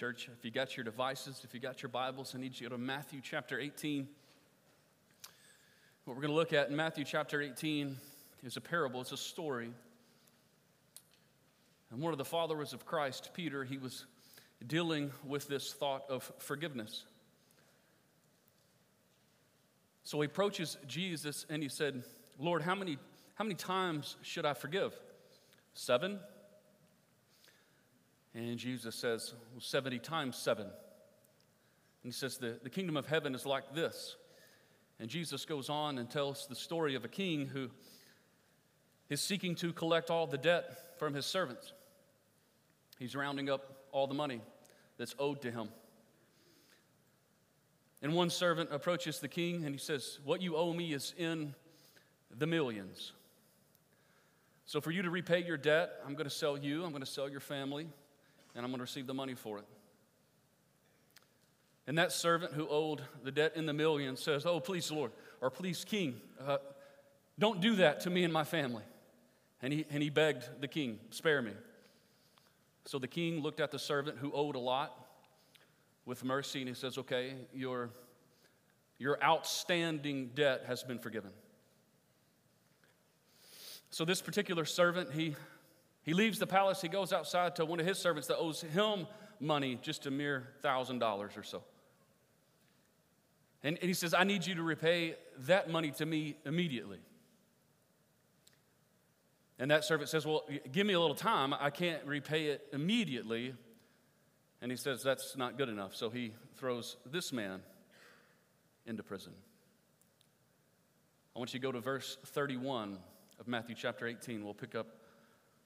church. 0.00 0.30
If 0.32 0.46
you 0.46 0.50
got 0.50 0.78
your 0.78 0.84
devices, 0.84 1.42
if 1.44 1.52
you 1.52 1.60
got 1.60 1.82
your 1.82 1.90
Bibles, 1.90 2.34
I 2.34 2.38
need 2.38 2.58
you 2.58 2.64
to 2.68 2.70
go 2.70 2.76
to 2.76 2.80
Matthew 2.80 3.20
chapter 3.22 3.60
18. 3.60 4.08
What 6.06 6.16
we're 6.16 6.22
going 6.22 6.32
to 6.32 6.36
look 6.36 6.54
at 6.54 6.70
in 6.70 6.76
Matthew 6.76 7.04
chapter 7.04 7.42
18 7.42 7.98
is 8.42 8.56
a 8.56 8.62
parable, 8.62 9.02
it's 9.02 9.12
a 9.12 9.18
story. 9.18 9.70
And 11.90 12.00
one 12.00 12.12
of 12.12 12.18
the 12.18 12.24
followers 12.24 12.72
of 12.72 12.86
Christ, 12.86 13.32
Peter, 13.34 13.62
he 13.62 13.76
was 13.76 14.06
dealing 14.66 15.10
with 15.22 15.48
this 15.48 15.74
thought 15.74 16.04
of 16.08 16.32
forgiveness. 16.38 17.04
So 20.04 20.18
he 20.22 20.24
approaches 20.24 20.78
Jesus 20.86 21.44
and 21.50 21.62
he 21.62 21.68
said, 21.68 22.04
Lord, 22.38 22.62
how 22.62 22.74
many, 22.74 22.96
how 23.34 23.44
many 23.44 23.54
times 23.54 24.16
should 24.22 24.46
I 24.46 24.54
forgive? 24.54 24.98
Seven? 25.74 26.20
And 28.34 28.58
Jesus 28.58 28.94
says, 28.94 29.34
well, 29.52 29.60
70 29.60 29.98
times 29.98 30.36
seven. 30.36 30.64
And 30.66 30.72
he 32.02 32.12
says, 32.12 32.38
the, 32.38 32.58
the 32.62 32.70
kingdom 32.70 32.96
of 32.96 33.06
heaven 33.06 33.34
is 33.34 33.44
like 33.44 33.74
this. 33.74 34.16
And 34.98 35.08
Jesus 35.08 35.44
goes 35.44 35.68
on 35.68 35.98
and 35.98 36.08
tells 36.08 36.46
the 36.46 36.54
story 36.54 36.94
of 36.94 37.04
a 37.04 37.08
king 37.08 37.46
who 37.46 37.70
is 39.08 39.20
seeking 39.20 39.54
to 39.56 39.72
collect 39.72 40.10
all 40.10 40.26
the 40.26 40.38
debt 40.38 40.98
from 40.98 41.14
his 41.14 41.26
servants. 41.26 41.72
He's 42.98 43.16
rounding 43.16 43.50
up 43.50 43.86
all 43.92 44.06
the 44.06 44.14
money 44.14 44.42
that's 44.98 45.14
owed 45.18 45.42
to 45.42 45.50
him. 45.50 45.70
And 48.02 48.14
one 48.14 48.30
servant 48.30 48.70
approaches 48.72 49.18
the 49.18 49.28
king 49.28 49.64
and 49.64 49.74
he 49.74 49.78
says, 49.78 50.20
What 50.24 50.40
you 50.40 50.56
owe 50.56 50.72
me 50.72 50.92
is 50.92 51.14
in 51.18 51.54
the 52.36 52.46
millions. 52.46 53.12
So, 54.64 54.80
for 54.80 54.90
you 54.90 55.02
to 55.02 55.10
repay 55.10 55.42
your 55.42 55.56
debt, 55.56 55.90
I'm 56.06 56.14
going 56.14 56.28
to 56.28 56.34
sell 56.34 56.56
you, 56.56 56.84
I'm 56.84 56.90
going 56.90 57.02
to 57.02 57.10
sell 57.10 57.28
your 57.28 57.40
family, 57.40 57.88
and 58.54 58.64
I'm 58.64 58.70
going 58.70 58.78
to 58.78 58.84
receive 58.84 59.06
the 59.06 59.14
money 59.14 59.34
for 59.34 59.58
it. 59.58 59.64
And 61.86 61.98
that 61.98 62.12
servant 62.12 62.52
who 62.52 62.68
owed 62.68 63.02
the 63.24 63.32
debt 63.32 63.52
in 63.56 63.66
the 63.66 63.72
millions 63.72 64.22
says, 64.22 64.46
Oh, 64.46 64.60
please, 64.60 64.90
Lord, 64.92 65.12
or 65.40 65.50
please, 65.50 65.84
King, 65.84 66.20
uh, 66.46 66.58
don't 67.38 67.60
do 67.60 67.76
that 67.76 68.00
to 68.00 68.10
me 68.10 68.22
and 68.24 68.32
my 68.32 68.44
family. 68.44 68.84
And 69.62 69.72
he, 69.72 69.86
and 69.90 70.02
he 70.02 70.10
begged 70.10 70.44
the 70.60 70.68
king, 70.68 70.98
Spare 71.10 71.42
me. 71.42 71.52
So 72.84 72.98
the 72.98 73.08
king 73.08 73.40
looked 73.40 73.60
at 73.60 73.70
the 73.70 73.78
servant 73.78 74.18
who 74.18 74.32
owed 74.32 74.56
a 74.56 74.60
lot 74.60 74.96
with 76.04 76.24
mercy 76.24 76.60
and 76.60 76.68
he 76.68 76.74
says, 76.74 76.96
Okay, 76.98 77.34
your, 77.52 77.90
your 78.98 79.22
outstanding 79.22 80.30
debt 80.34 80.64
has 80.66 80.82
been 80.82 80.98
forgiven. 80.98 81.30
So 83.90 84.04
this 84.04 84.22
particular 84.22 84.64
servant, 84.64 85.12
he, 85.12 85.34
he 86.02 86.14
leaves 86.14 86.38
the 86.38 86.46
palace, 86.46 86.80
he 86.80 86.88
goes 86.88 87.12
outside 87.12 87.56
to 87.56 87.64
one 87.64 87.80
of 87.80 87.86
his 87.86 87.98
servants 87.98 88.28
that 88.28 88.38
owes 88.38 88.62
him 88.62 89.06
money, 89.38 89.78
just 89.82 90.06
a 90.06 90.10
mere 90.10 90.48
thousand 90.62 90.98
dollars 90.98 91.32
or 91.36 91.42
so. 91.42 91.62
And, 93.62 93.76
and 93.78 93.88
he 93.88 93.94
says, 93.94 94.14
I 94.14 94.24
need 94.24 94.46
you 94.46 94.54
to 94.54 94.62
repay 94.62 95.16
that 95.40 95.68
money 95.70 95.90
to 95.92 96.06
me 96.06 96.36
immediately. 96.46 96.98
And 99.58 99.70
that 99.70 99.84
servant 99.84 100.08
says, 100.08 100.24
Well, 100.24 100.44
give 100.72 100.86
me 100.86 100.94
a 100.94 101.00
little 101.00 101.14
time. 101.14 101.52
I 101.52 101.68
can't 101.68 102.04
repay 102.06 102.46
it 102.46 102.66
immediately. 102.72 103.54
And 104.62 104.70
he 104.70 104.76
says, 104.76 105.02
That's 105.02 105.36
not 105.36 105.58
good 105.58 105.68
enough. 105.68 105.94
So 105.94 106.08
he 106.08 106.32
throws 106.56 106.96
this 107.04 107.32
man 107.32 107.60
into 108.86 109.02
prison. 109.02 109.32
I 111.36 111.38
want 111.38 111.52
you 111.52 111.60
to 111.60 111.66
go 111.66 111.72
to 111.72 111.80
verse 111.80 112.16
31 112.24 112.98
of 113.38 113.46
Matthew 113.46 113.74
chapter 113.74 114.06
18. 114.06 114.42
We'll 114.42 114.54
pick 114.54 114.74
up 114.74 114.86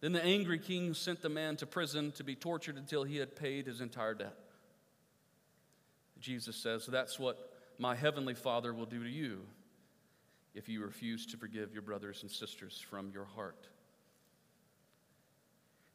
Then 0.00 0.12
the 0.12 0.24
angry 0.24 0.58
king 0.58 0.94
sent 0.94 1.20
the 1.20 1.28
man 1.28 1.56
to 1.56 1.66
prison 1.66 2.12
to 2.12 2.24
be 2.24 2.34
tortured 2.34 2.76
until 2.76 3.04
he 3.04 3.16
had 3.16 3.36
paid 3.36 3.66
his 3.66 3.80
entire 3.80 4.14
debt. 4.14 4.36
Jesus 6.18 6.56
says, 6.56 6.86
That's 6.86 7.18
what 7.18 7.52
my 7.78 7.94
heavenly 7.94 8.34
Father 8.34 8.72
will 8.72 8.86
do 8.86 9.02
to 9.02 9.10
you 9.10 9.40
if 10.54 10.68
you 10.68 10.82
refuse 10.82 11.26
to 11.26 11.36
forgive 11.36 11.72
your 11.72 11.82
brothers 11.82 12.22
and 12.22 12.30
sisters 12.30 12.82
from 12.90 13.10
your 13.12 13.24
heart. 13.24 13.68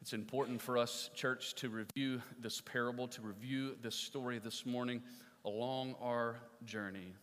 It's 0.02 0.14
important 0.14 0.62
for 0.62 0.78
us, 0.78 1.10
church, 1.16 1.56
to 1.56 1.70
review 1.70 2.22
this 2.40 2.62
parable, 2.62 3.08
to 3.08 3.22
review 3.22 3.76
this 3.82 3.96
story 3.96 4.38
this 4.38 4.66
morning 4.66 5.02
along 5.44 5.96
our 6.00 6.38
journey. 6.64 7.14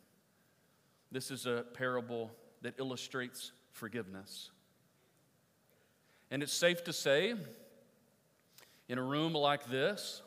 This 1.12 1.30
is 1.30 1.46
a 1.46 1.64
parable 1.74 2.32
that 2.62 2.74
illustrates 2.78 3.52
forgiveness. 3.70 4.50
And 6.32 6.42
it's 6.42 6.54
safe 6.54 6.82
to 6.84 6.94
say, 6.94 7.34
in 8.88 8.96
a 8.96 9.02
room 9.02 9.34
like 9.34 9.66
this, 9.66 10.22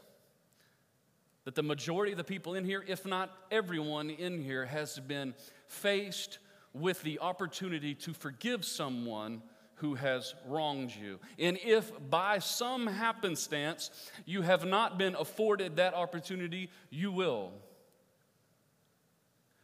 that 1.45 1.55
the 1.55 1.63
majority 1.63 2.11
of 2.11 2.19
the 2.19 2.23
people 2.23 2.53
in 2.53 2.63
here, 2.63 2.85
if 2.88 3.07
not 3.07 3.35
everyone 3.49 4.11
in 4.11 4.39
here, 4.39 4.67
has 4.67 4.99
been 4.99 5.33
faced 5.67 6.38
with 6.73 7.01
the 7.01 7.17
opportunity 7.21 7.95
to 7.95 8.13
forgive 8.13 8.63
someone 8.63 9.41
who 9.77 9.95
has 9.95 10.35
wronged 10.47 10.93
you. 10.95 11.19
And 11.39 11.57
if 11.66 11.91
by 12.07 12.37
some 12.37 12.85
happenstance 12.85 13.89
you 14.27 14.43
have 14.43 14.63
not 14.63 14.99
been 14.99 15.16
afforded 15.16 15.77
that 15.77 15.95
opportunity, 15.95 16.69
you 16.91 17.11
will. 17.11 17.51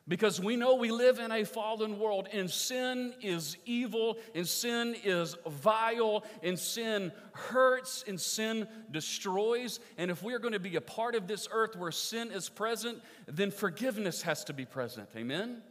Because 0.08 0.42
we 0.42 0.56
know 0.56 0.76
we 0.76 0.92
live 0.92 1.20
in 1.20 1.32
a 1.32 1.46
fallen 1.46 2.00
world 2.00 2.28
and 2.34 2.50
sin 2.50 3.14
is 3.22 3.56
evil 3.66 4.18
and 4.34 4.48
sin 4.48 4.96
is 5.04 5.36
vile 5.46 6.24
and 6.42 6.58
sin 6.58 7.12
hurts 7.34 8.04
and 8.08 8.20
sin 8.20 8.68
destroys. 8.90 9.80
And 9.98 10.10
if 10.10 10.24
we 10.24 10.34
are 10.34 10.40
going 10.40 10.54
to 10.54 10.60
be 10.60 10.76
a 10.76 10.82
part 10.82 11.14
of 11.14 11.28
this 11.28 11.48
earth 11.52 11.76
where 11.76 11.92
sin 11.92 12.32
is 12.32 12.50
present, 12.50 13.02
then 13.28 13.52
forgiveness 13.52 14.24
has 14.24 14.44
to 14.46 14.54
be 14.54 14.66
present. 14.66 15.08
Amen? 15.16 15.62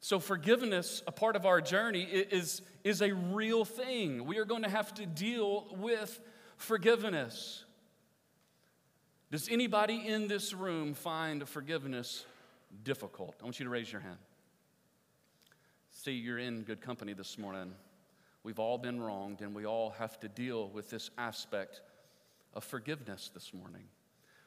So, 0.00 0.20
forgiveness, 0.20 1.02
a 1.06 1.12
part 1.12 1.34
of 1.34 1.46
our 1.46 1.60
journey, 1.60 2.02
is, 2.02 2.62
is 2.84 3.02
a 3.02 3.12
real 3.12 3.64
thing. 3.64 4.24
We 4.24 4.38
are 4.38 4.44
going 4.44 4.62
to 4.62 4.68
have 4.68 4.94
to 4.94 5.06
deal 5.06 5.66
with 5.78 6.20
forgiveness. 6.56 7.64
Does 9.28 9.48
anybody 9.48 10.06
in 10.06 10.28
this 10.28 10.54
room 10.54 10.94
find 10.94 11.48
forgiveness 11.48 12.24
difficult? 12.84 13.34
I 13.40 13.44
want 13.44 13.58
you 13.58 13.64
to 13.64 13.70
raise 13.70 13.90
your 13.90 14.00
hand. 14.00 14.18
See, 15.90 16.12
you're 16.12 16.38
in 16.38 16.62
good 16.62 16.80
company 16.80 17.12
this 17.12 17.36
morning. 17.36 17.72
We've 18.44 18.60
all 18.60 18.78
been 18.78 19.00
wronged, 19.00 19.40
and 19.40 19.52
we 19.52 19.66
all 19.66 19.90
have 19.98 20.20
to 20.20 20.28
deal 20.28 20.68
with 20.68 20.90
this 20.90 21.10
aspect 21.18 21.80
of 22.54 22.62
forgiveness 22.62 23.32
this 23.34 23.52
morning. 23.52 23.82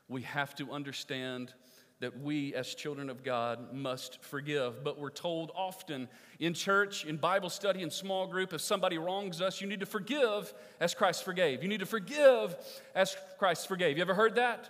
We 0.08 0.22
have 0.22 0.56
to 0.56 0.72
understand 0.72 1.54
that 2.00 2.18
we 2.22 2.56
as 2.56 2.74
children 2.76 3.10
of 3.10 3.24
God 3.24 3.74
must 3.74 4.24
forgive. 4.24 4.84
But 4.84 4.98
we're 4.98 5.10
told 5.10 5.52
often 5.54 6.08
in 6.40 6.54
church, 6.54 7.06
in 7.06 7.18
Bible 7.18 7.50
study, 7.50 7.82
in 7.82 7.92
small 7.92 8.26
group, 8.26 8.54
if 8.54 8.62
somebody 8.62 8.98
wrongs 8.98 9.42
us, 9.42 9.60
you 9.60 9.68
need 9.68 9.82
to 9.82 9.86
forgive 9.86 10.54
as 10.80 10.94
Christ 10.94 11.26
forgave. 11.26 11.62
You 11.62 11.68
need 11.68 11.82
to 11.82 11.86
forgive 11.86 12.56
as 12.96 13.18
Christ 13.38 13.68
forgave. 13.68 13.98
You 13.98 14.02
ever 14.02 14.14
heard 14.14 14.36
that? 14.36 14.70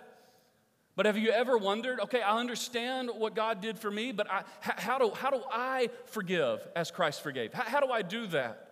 But 0.96 1.06
have 1.06 1.16
you 1.16 1.30
ever 1.30 1.56
wondered, 1.56 2.00
okay, 2.00 2.20
I 2.20 2.38
understand 2.38 3.10
what 3.16 3.36
God 3.36 3.60
did 3.60 3.78
for 3.78 3.92
me, 3.92 4.10
but 4.10 4.28
I, 4.28 4.42
how, 4.60 4.98
do, 4.98 5.10
how 5.10 5.30
do 5.30 5.40
I 5.50 5.88
forgive 6.06 6.66
as 6.74 6.90
Christ 6.90 7.22
forgave? 7.22 7.52
How, 7.52 7.62
how 7.62 7.80
do 7.80 7.92
I 7.92 8.02
do 8.02 8.26
that? 8.28 8.66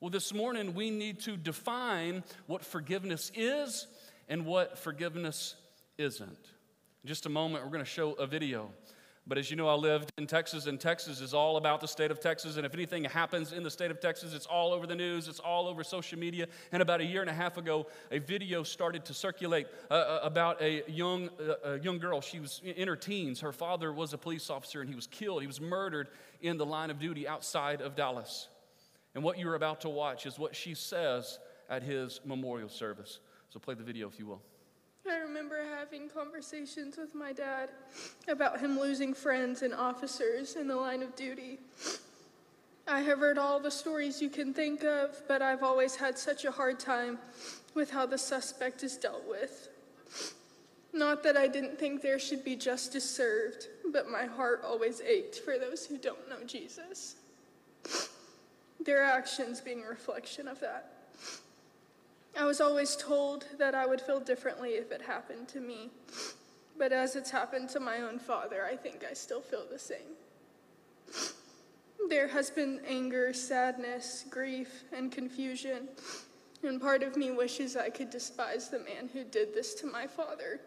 Well, 0.00 0.10
this 0.10 0.34
morning 0.34 0.74
we 0.74 0.90
need 0.90 1.20
to 1.20 1.38
define 1.38 2.22
what 2.46 2.62
forgiveness 2.62 3.32
is 3.34 3.86
and 4.28 4.44
what 4.44 4.78
forgiveness 4.78 5.54
isn't. 5.96 6.53
In 7.04 7.08
just 7.08 7.26
a 7.26 7.28
moment, 7.28 7.62
we're 7.62 7.70
going 7.70 7.84
to 7.84 7.90
show 7.90 8.12
a 8.14 8.26
video. 8.26 8.70
But 9.26 9.36
as 9.36 9.50
you 9.50 9.58
know, 9.58 9.68
I 9.68 9.74
lived 9.74 10.10
in 10.16 10.26
Texas, 10.26 10.64
and 10.64 10.80
Texas 10.80 11.20
is 11.20 11.34
all 11.34 11.58
about 11.58 11.82
the 11.82 11.86
state 11.86 12.10
of 12.10 12.18
Texas. 12.18 12.56
And 12.56 12.64
if 12.64 12.72
anything 12.72 13.04
happens 13.04 13.52
in 13.52 13.62
the 13.62 13.70
state 13.70 13.90
of 13.90 14.00
Texas, 14.00 14.32
it's 14.32 14.46
all 14.46 14.72
over 14.72 14.86
the 14.86 14.94
news, 14.94 15.28
it's 15.28 15.38
all 15.38 15.68
over 15.68 15.84
social 15.84 16.18
media. 16.18 16.46
And 16.72 16.80
about 16.80 17.02
a 17.02 17.04
year 17.04 17.20
and 17.20 17.28
a 17.28 17.34
half 17.34 17.58
ago, 17.58 17.88
a 18.10 18.20
video 18.20 18.62
started 18.62 19.04
to 19.04 19.12
circulate 19.12 19.66
uh, 19.90 19.94
uh 19.94 20.20
about 20.22 20.62
a 20.62 20.82
young, 20.90 21.28
uh, 21.38 21.72
a 21.72 21.78
young 21.80 21.98
girl. 21.98 22.22
She 22.22 22.40
was 22.40 22.62
in 22.64 22.88
her 22.88 22.96
teens. 22.96 23.38
Her 23.38 23.52
father 23.52 23.92
was 23.92 24.14
a 24.14 24.18
police 24.18 24.48
officer, 24.48 24.80
and 24.80 24.88
he 24.88 24.96
was 24.96 25.06
killed. 25.06 25.42
He 25.42 25.46
was 25.46 25.60
murdered 25.60 26.08
in 26.40 26.56
the 26.56 26.64
line 26.64 26.88
of 26.88 26.98
duty 26.98 27.28
outside 27.28 27.82
of 27.82 27.96
Dallas. 27.96 28.48
And 29.14 29.22
what 29.22 29.38
you're 29.38 29.56
about 29.56 29.82
to 29.82 29.90
watch 29.90 30.24
is 30.24 30.38
what 30.38 30.56
she 30.56 30.72
says 30.72 31.38
at 31.68 31.82
his 31.82 32.22
memorial 32.24 32.70
service. 32.70 33.18
So 33.50 33.60
play 33.60 33.74
the 33.74 33.84
video 33.84 34.08
if 34.08 34.18
you 34.18 34.26
will. 34.26 34.40
I 35.10 35.18
remember 35.18 35.62
having 35.78 36.08
conversations 36.08 36.96
with 36.96 37.14
my 37.14 37.32
dad 37.32 37.68
about 38.26 38.60
him 38.60 38.80
losing 38.80 39.12
friends 39.12 39.62
and 39.62 39.74
officers 39.74 40.56
in 40.56 40.66
the 40.66 40.76
line 40.76 41.02
of 41.02 41.14
duty. 41.14 41.58
I 42.88 43.00
have 43.00 43.18
heard 43.18 43.36
all 43.36 43.60
the 43.60 43.70
stories 43.70 44.22
you 44.22 44.30
can 44.30 44.54
think 44.54 44.82
of, 44.82 45.20
but 45.28 45.42
I've 45.42 45.62
always 45.62 45.94
had 45.96 46.18
such 46.18 46.44
a 46.44 46.50
hard 46.50 46.80
time 46.80 47.18
with 47.74 47.90
how 47.90 48.06
the 48.06 48.18
suspect 48.18 48.82
is 48.82 48.96
dealt 48.96 49.28
with. 49.28 49.68
Not 50.94 51.22
that 51.24 51.36
I 51.36 51.48
didn't 51.48 51.78
think 51.78 52.00
there 52.00 52.18
should 52.18 52.44
be 52.44 52.56
justice 52.56 53.08
served, 53.08 53.68
but 53.92 54.08
my 54.08 54.24
heart 54.24 54.62
always 54.64 55.00
ached 55.02 55.40
for 55.40 55.58
those 55.58 55.84
who 55.84 55.98
don't 55.98 56.28
know 56.30 56.44
Jesus. 56.46 57.16
Their 58.84 59.02
actions 59.02 59.60
being 59.60 59.82
a 59.82 59.88
reflection 59.88 60.48
of 60.48 60.60
that. 60.60 60.93
I 62.38 62.44
was 62.44 62.60
always 62.60 62.96
told 62.96 63.46
that 63.58 63.74
I 63.74 63.86
would 63.86 64.00
feel 64.00 64.20
differently 64.20 64.70
if 64.70 64.90
it 64.90 65.02
happened 65.02 65.48
to 65.48 65.60
me. 65.60 65.90
But 66.76 66.92
as 66.92 67.14
it's 67.14 67.30
happened 67.30 67.68
to 67.70 67.80
my 67.80 68.00
own 68.00 68.18
father, 68.18 68.64
I 68.64 68.74
think 68.74 69.04
I 69.08 69.14
still 69.14 69.40
feel 69.40 69.64
the 69.70 69.78
same. 69.78 70.16
There 72.08 72.28
has 72.28 72.50
been 72.50 72.80
anger, 72.86 73.32
sadness, 73.32 74.24
grief, 74.28 74.84
and 74.92 75.12
confusion. 75.12 75.88
And 76.64 76.80
part 76.80 77.02
of 77.02 77.16
me 77.16 77.30
wishes 77.30 77.76
I 77.76 77.90
could 77.90 78.10
despise 78.10 78.68
the 78.68 78.80
man 78.80 79.08
who 79.12 79.22
did 79.22 79.54
this 79.54 79.74
to 79.76 79.86
my 79.86 80.06
father. 80.06 80.60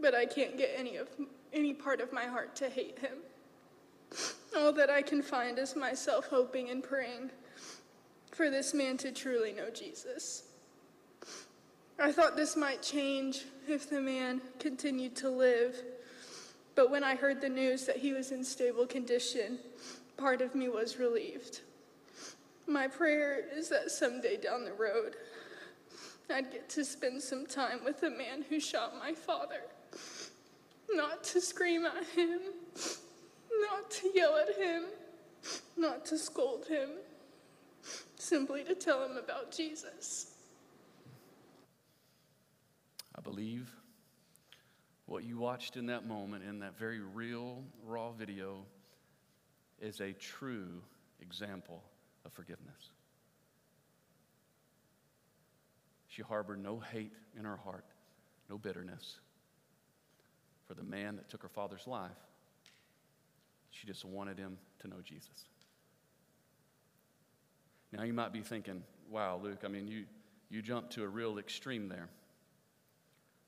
But 0.00 0.14
I 0.14 0.26
can't 0.26 0.56
get 0.56 0.70
any 0.76 0.96
of 0.96 1.08
any 1.52 1.74
part 1.74 2.00
of 2.00 2.12
my 2.12 2.26
heart 2.26 2.54
to 2.56 2.70
hate 2.70 2.98
him. 3.00 3.18
All 4.56 4.72
that 4.72 4.90
I 4.90 5.02
can 5.02 5.22
find 5.22 5.58
is 5.58 5.74
myself 5.74 6.28
hoping 6.28 6.70
and 6.70 6.82
praying 6.82 7.30
for 8.30 8.48
this 8.48 8.72
man 8.72 8.96
to 8.98 9.12
truly 9.12 9.52
know 9.52 9.70
Jesus. 9.70 10.44
I 11.98 12.10
thought 12.10 12.36
this 12.36 12.56
might 12.56 12.82
change 12.82 13.44
if 13.68 13.88
the 13.88 14.00
man 14.00 14.40
continued 14.58 15.14
to 15.16 15.30
live, 15.30 15.76
but 16.74 16.90
when 16.90 17.04
I 17.04 17.14
heard 17.14 17.40
the 17.40 17.48
news 17.48 17.84
that 17.86 17.96
he 17.96 18.12
was 18.12 18.32
in 18.32 18.42
stable 18.44 18.86
condition, 18.86 19.58
part 20.16 20.40
of 20.40 20.54
me 20.54 20.68
was 20.68 20.98
relieved. 20.98 21.60
My 22.66 22.88
prayer 22.88 23.44
is 23.54 23.68
that 23.68 23.90
someday 23.90 24.36
down 24.36 24.64
the 24.64 24.72
road, 24.72 25.16
I'd 26.30 26.50
get 26.50 26.68
to 26.70 26.84
spend 26.84 27.20
some 27.20 27.46
time 27.46 27.84
with 27.84 28.00
the 28.00 28.10
man 28.10 28.44
who 28.48 28.58
shot 28.58 28.94
my 28.98 29.12
father. 29.12 29.60
Not 30.90 31.22
to 31.24 31.40
scream 31.40 31.84
at 31.84 32.04
him, 32.04 32.40
not 33.70 33.90
to 33.90 34.10
yell 34.14 34.36
at 34.36 34.56
him, 34.56 34.84
not 35.76 36.06
to 36.06 36.18
scold 36.18 36.66
him, 36.66 36.90
simply 38.16 38.64
to 38.64 38.74
tell 38.74 39.04
him 39.04 39.16
about 39.16 39.52
Jesus. 39.52 40.31
Believe 43.22 43.70
what 45.06 45.24
you 45.24 45.38
watched 45.38 45.76
in 45.76 45.86
that 45.86 46.06
moment, 46.06 46.44
in 46.44 46.60
that 46.60 46.78
very 46.78 47.00
real, 47.00 47.62
raw 47.84 48.12
video, 48.12 48.64
is 49.80 50.00
a 50.00 50.12
true 50.12 50.80
example 51.20 51.82
of 52.24 52.32
forgiveness. 52.32 52.90
She 56.08 56.22
harbored 56.22 56.62
no 56.62 56.78
hate 56.78 57.12
in 57.38 57.44
her 57.44 57.56
heart, 57.56 57.84
no 58.48 58.58
bitterness 58.58 59.18
for 60.66 60.74
the 60.74 60.82
man 60.82 61.16
that 61.16 61.28
took 61.28 61.42
her 61.42 61.48
father's 61.48 61.86
life. 61.86 62.10
She 63.70 63.86
just 63.86 64.04
wanted 64.04 64.38
him 64.38 64.58
to 64.80 64.88
know 64.88 65.00
Jesus. 65.04 65.46
Now 67.92 68.04
you 68.04 68.12
might 68.12 68.32
be 68.32 68.40
thinking, 68.40 68.82
wow, 69.10 69.40
Luke, 69.42 69.62
I 69.64 69.68
mean, 69.68 69.88
you, 69.88 70.04
you 70.48 70.62
jumped 70.62 70.92
to 70.92 71.02
a 71.02 71.08
real 71.08 71.38
extreme 71.38 71.88
there. 71.88 72.08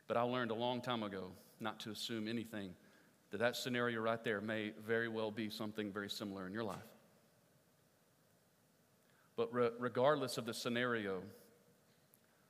But 0.07 0.17
I 0.17 0.23
learned 0.23 0.51
a 0.51 0.55
long 0.55 0.81
time 0.81 1.03
ago 1.03 1.31
not 1.61 1.81
to 1.81 1.91
assume 1.91 2.29
anything, 2.29 2.75
that 3.31 3.39
that 3.39 3.57
scenario 3.57 4.01
right 4.01 4.23
there 4.23 4.41
may 4.41 4.73
very 4.87 5.09
well 5.09 5.31
be 5.31 5.51
something 5.51 5.93
very 5.93 6.11
similar 6.11 6.47
in 6.47 6.53
your 6.53 6.65
life. 6.65 6.79
But 9.37 9.53
re- 9.53 9.71
regardless 9.79 10.39
of 10.39 10.47
the 10.47 10.55
scenario, 10.55 11.23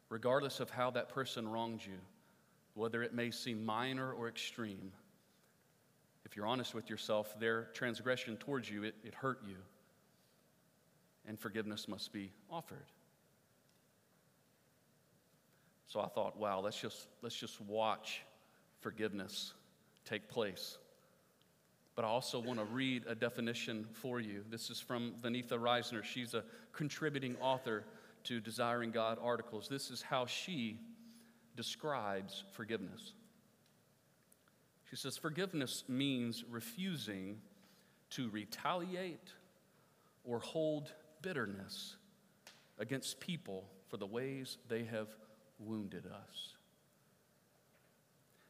regardless 0.08 0.60
of 0.60 0.70
how 0.70 0.90
that 0.90 1.08
person 1.08 1.48
wronged 1.48 1.80
you, 1.84 1.98
whether 2.74 3.02
it 3.02 3.14
may 3.14 3.30
seem 3.30 3.64
minor 3.64 4.12
or 4.12 4.28
extreme, 4.28 4.92
if 6.24 6.36
you're 6.36 6.46
honest 6.46 6.74
with 6.74 6.90
yourself, 6.90 7.38
their 7.38 7.64
transgression 7.74 8.36
towards 8.36 8.68
you, 8.68 8.82
it, 8.82 8.94
it 9.04 9.14
hurt 9.14 9.40
you. 9.46 9.56
And 11.26 11.38
forgiveness 11.38 11.88
must 11.88 12.12
be 12.12 12.32
offered. 12.50 12.84
So 15.94 16.00
I 16.00 16.08
thought, 16.08 16.36
wow, 16.36 16.58
let's 16.58 16.80
just, 16.80 17.06
let's 17.22 17.36
just 17.36 17.60
watch 17.60 18.22
forgiveness 18.80 19.52
take 20.04 20.28
place. 20.28 20.76
But 21.94 22.04
I 22.04 22.08
also 22.08 22.40
want 22.40 22.58
to 22.58 22.64
read 22.64 23.04
a 23.06 23.14
definition 23.14 23.86
for 23.92 24.18
you. 24.18 24.42
This 24.50 24.70
is 24.70 24.80
from 24.80 25.12
Vaneetha 25.22 25.50
Risner. 25.50 26.02
She's 26.02 26.34
a 26.34 26.42
contributing 26.72 27.36
author 27.40 27.84
to 28.24 28.40
Desiring 28.40 28.90
God 28.90 29.18
articles. 29.22 29.68
This 29.68 29.88
is 29.92 30.02
how 30.02 30.26
she 30.26 30.80
describes 31.54 32.42
forgiveness. 32.54 33.12
She 34.90 34.96
says, 34.96 35.16
Forgiveness 35.16 35.84
means 35.86 36.42
refusing 36.50 37.36
to 38.10 38.30
retaliate 38.30 39.30
or 40.24 40.40
hold 40.40 40.90
bitterness 41.22 41.94
against 42.80 43.20
people 43.20 43.68
for 43.86 43.96
the 43.96 44.06
ways 44.06 44.58
they 44.68 44.82
have 44.86 45.06
wounded 45.58 46.06
us. 46.06 46.54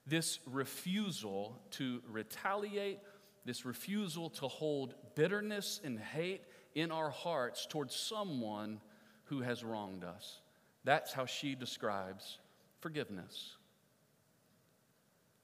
This 0.07 0.39
refusal 0.47 1.61
to 1.73 2.03
retaliate, 2.09 2.99
this 3.45 3.65
refusal 3.65 4.31
to 4.31 4.49
hold 4.49 4.95
bitterness 5.15 5.81
and 5.83 5.99
hate 5.99 6.43
in 6.75 6.91
our 6.91 7.11
hearts 7.11 7.67
towards 7.67 7.95
someone 7.95 8.81
who 9.25 9.41
has 9.41 9.65
wronged 9.65 10.05
us. 10.05 10.41
That's 10.85 11.13
how 11.13 11.25
she 11.25 11.55
describes 11.55 12.39
forgiveness. 12.81 13.57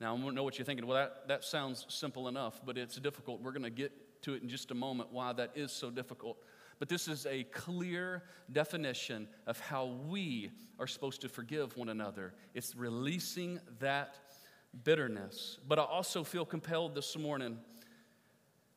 Now, 0.01 0.15
I 0.15 0.31
know 0.31 0.43
what 0.43 0.59
you're 0.59 0.67
thinking. 0.67 0.87
Well, 0.87 0.97
that, 0.97 1.29
that 1.29 1.45
sounds 1.45 1.87
simple 1.89 2.29
enough, 2.29 2.61
but 2.65 2.79
it's 2.79 2.97
difficult. 2.97 3.43
We're 3.43 3.53
going 3.53 3.63
to 3.63 3.71
get 3.71 3.93
to 4.23 4.35
it 4.35 4.43
in 4.43 4.49
just 4.49 4.71
a 4.71 4.75
moment 4.75 5.13
why 5.13 5.33
that 5.35 5.53
is 5.55 5.73
so 5.73 5.91
difficult 5.91 6.39
but 6.81 6.89
this 6.89 7.07
is 7.07 7.27
a 7.27 7.45
clear 7.45 8.25
definition 8.51 9.29
of 9.47 9.61
how 9.61 9.87
we 10.09 10.51
are 10.79 10.87
supposed 10.87 11.21
to 11.21 11.29
forgive 11.29 11.77
one 11.77 11.91
another. 11.91 12.33
It's 12.55 12.75
releasing 12.75 13.61
that 13.79 14.17
bitterness. 14.83 15.59
But 15.69 15.79
I 15.79 15.83
also 15.83 16.25
feel 16.25 16.47
compelled 16.47 16.95
this 16.95 17.17
morning 17.19 17.59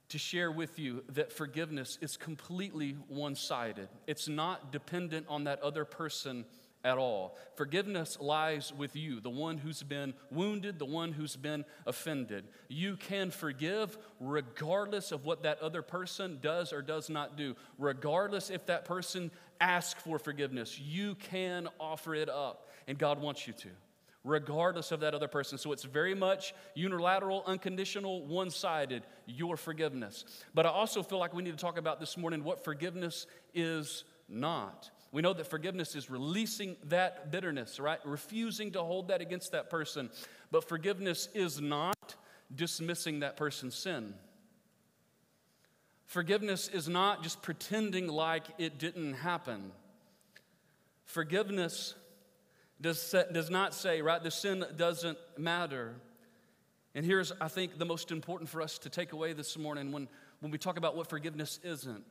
to 0.09 0.17
share 0.17 0.51
with 0.51 0.77
you 0.77 1.03
that 1.09 1.31
forgiveness 1.31 1.97
is 2.01 2.17
completely 2.17 2.97
one 3.07 3.35
sided, 3.35 3.87
it's 4.05 4.27
not 4.27 4.71
dependent 4.71 5.25
on 5.29 5.45
that 5.45 5.61
other 5.63 5.85
person 5.85 6.45
at 6.83 6.97
all. 6.97 7.37
Forgiveness 7.55 8.17
lies 8.19 8.73
with 8.77 8.95
you, 8.95 9.19
the 9.19 9.29
one 9.29 9.57
who's 9.57 9.83
been 9.83 10.13
wounded, 10.29 10.79
the 10.79 10.85
one 10.85 11.11
who's 11.11 11.35
been 11.35 11.63
offended. 11.87 12.45
You 12.67 12.97
can 12.97 13.31
forgive 13.31 13.97
regardless 14.19 15.11
of 15.11 15.25
what 15.25 15.43
that 15.43 15.61
other 15.61 15.81
person 15.81 16.39
does 16.41 16.73
or 16.73 16.81
does 16.81 17.09
not 17.09 17.37
do, 17.37 17.55
regardless 17.77 18.49
if 18.49 18.65
that 18.65 18.85
person 18.85 19.31
asks 19.61 20.01
for 20.01 20.19
forgiveness. 20.19 20.79
You 20.79 21.15
can 21.15 21.69
offer 21.79 22.15
it 22.15 22.29
up, 22.29 22.69
and 22.87 22.97
God 22.97 23.21
wants 23.21 23.47
you 23.47 23.53
to. 23.53 23.69
Regardless 24.25 24.93
of 24.93 25.01
that 25.01 25.13
other 25.13 25.27
person. 25.27 25.57
So 25.57 25.73
it's 25.73 25.83
very 25.83 26.15
much 26.15 26.53
unilateral, 26.75 27.43
unconditional, 27.45 28.25
one 28.25 28.51
sided, 28.51 29.03
your 29.25 29.57
forgiveness. 29.57 30.23
But 30.53 30.65
I 30.65 30.69
also 30.69 31.03
feel 31.03 31.19
like 31.19 31.33
we 31.33 31.43
need 31.43 31.51
to 31.51 31.61
talk 31.61 31.77
about 31.77 31.99
this 31.99 32.17
morning 32.17 32.41
what 32.45 32.63
forgiveness 32.63 33.27
is 33.53 34.05
not. 34.29 34.89
We 35.13 35.21
know 35.21 35.31
that 35.33 35.45
forgiveness 35.45 35.95
is 35.95 36.09
releasing 36.09 36.75
that 36.85 37.31
bitterness, 37.31 37.79
right? 37.79 37.99
Refusing 38.03 38.71
to 38.71 38.81
hold 38.81 39.09
that 39.09 39.21
against 39.21 39.51
that 39.51 39.69
person. 39.69 40.09
But 40.49 40.67
forgiveness 40.67 41.29
is 41.35 41.61
not 41.61 42.15
dismissing 42.53 43.19
that 43.19 43.37
person's 43.37 43.75
sin. 43.75 44.15
Forgiveness 46.07 46.67
is 46.67 46.89
not 46.89 47.21
just 47.21 47.43
pretending 47.43 48.07
like 48.07 48.45
it 48.57 48.79
didn't 48.79 49.13
happen. 49.13 49.71
Forgiveness 51.05 51.93
does, 52.81 53.13
does 53.31 53.51
not 53.51 53.75
say, 53.75 54.01
right, 54.01 54.21
the 54.21 54.31
sin 54.31 54.65
doesn't 54.75 55.19
matter. 55.37 55.93
And 56.95 57.05
here's, 57.05 57.31
I 57.39 57.49
think, 57.49 57.77
the 57.77 57.85
most 57.85 58.11
important 58.11 58.49
for 58.49 58.63
us 58.63 58.79
to 58.79 58.89
take 58.89 59.13
away 59.13 59.33
this 59.33 59.59
morning 59.59 59.91
when, 59.91 60.07
when 60.39 60.51
we 60.51 60.57
talk 60.57 60.77
about 60.77 60.95
what 60.95 61.07
forgiveness 61.07 61.59
isn't. 61.63 62.03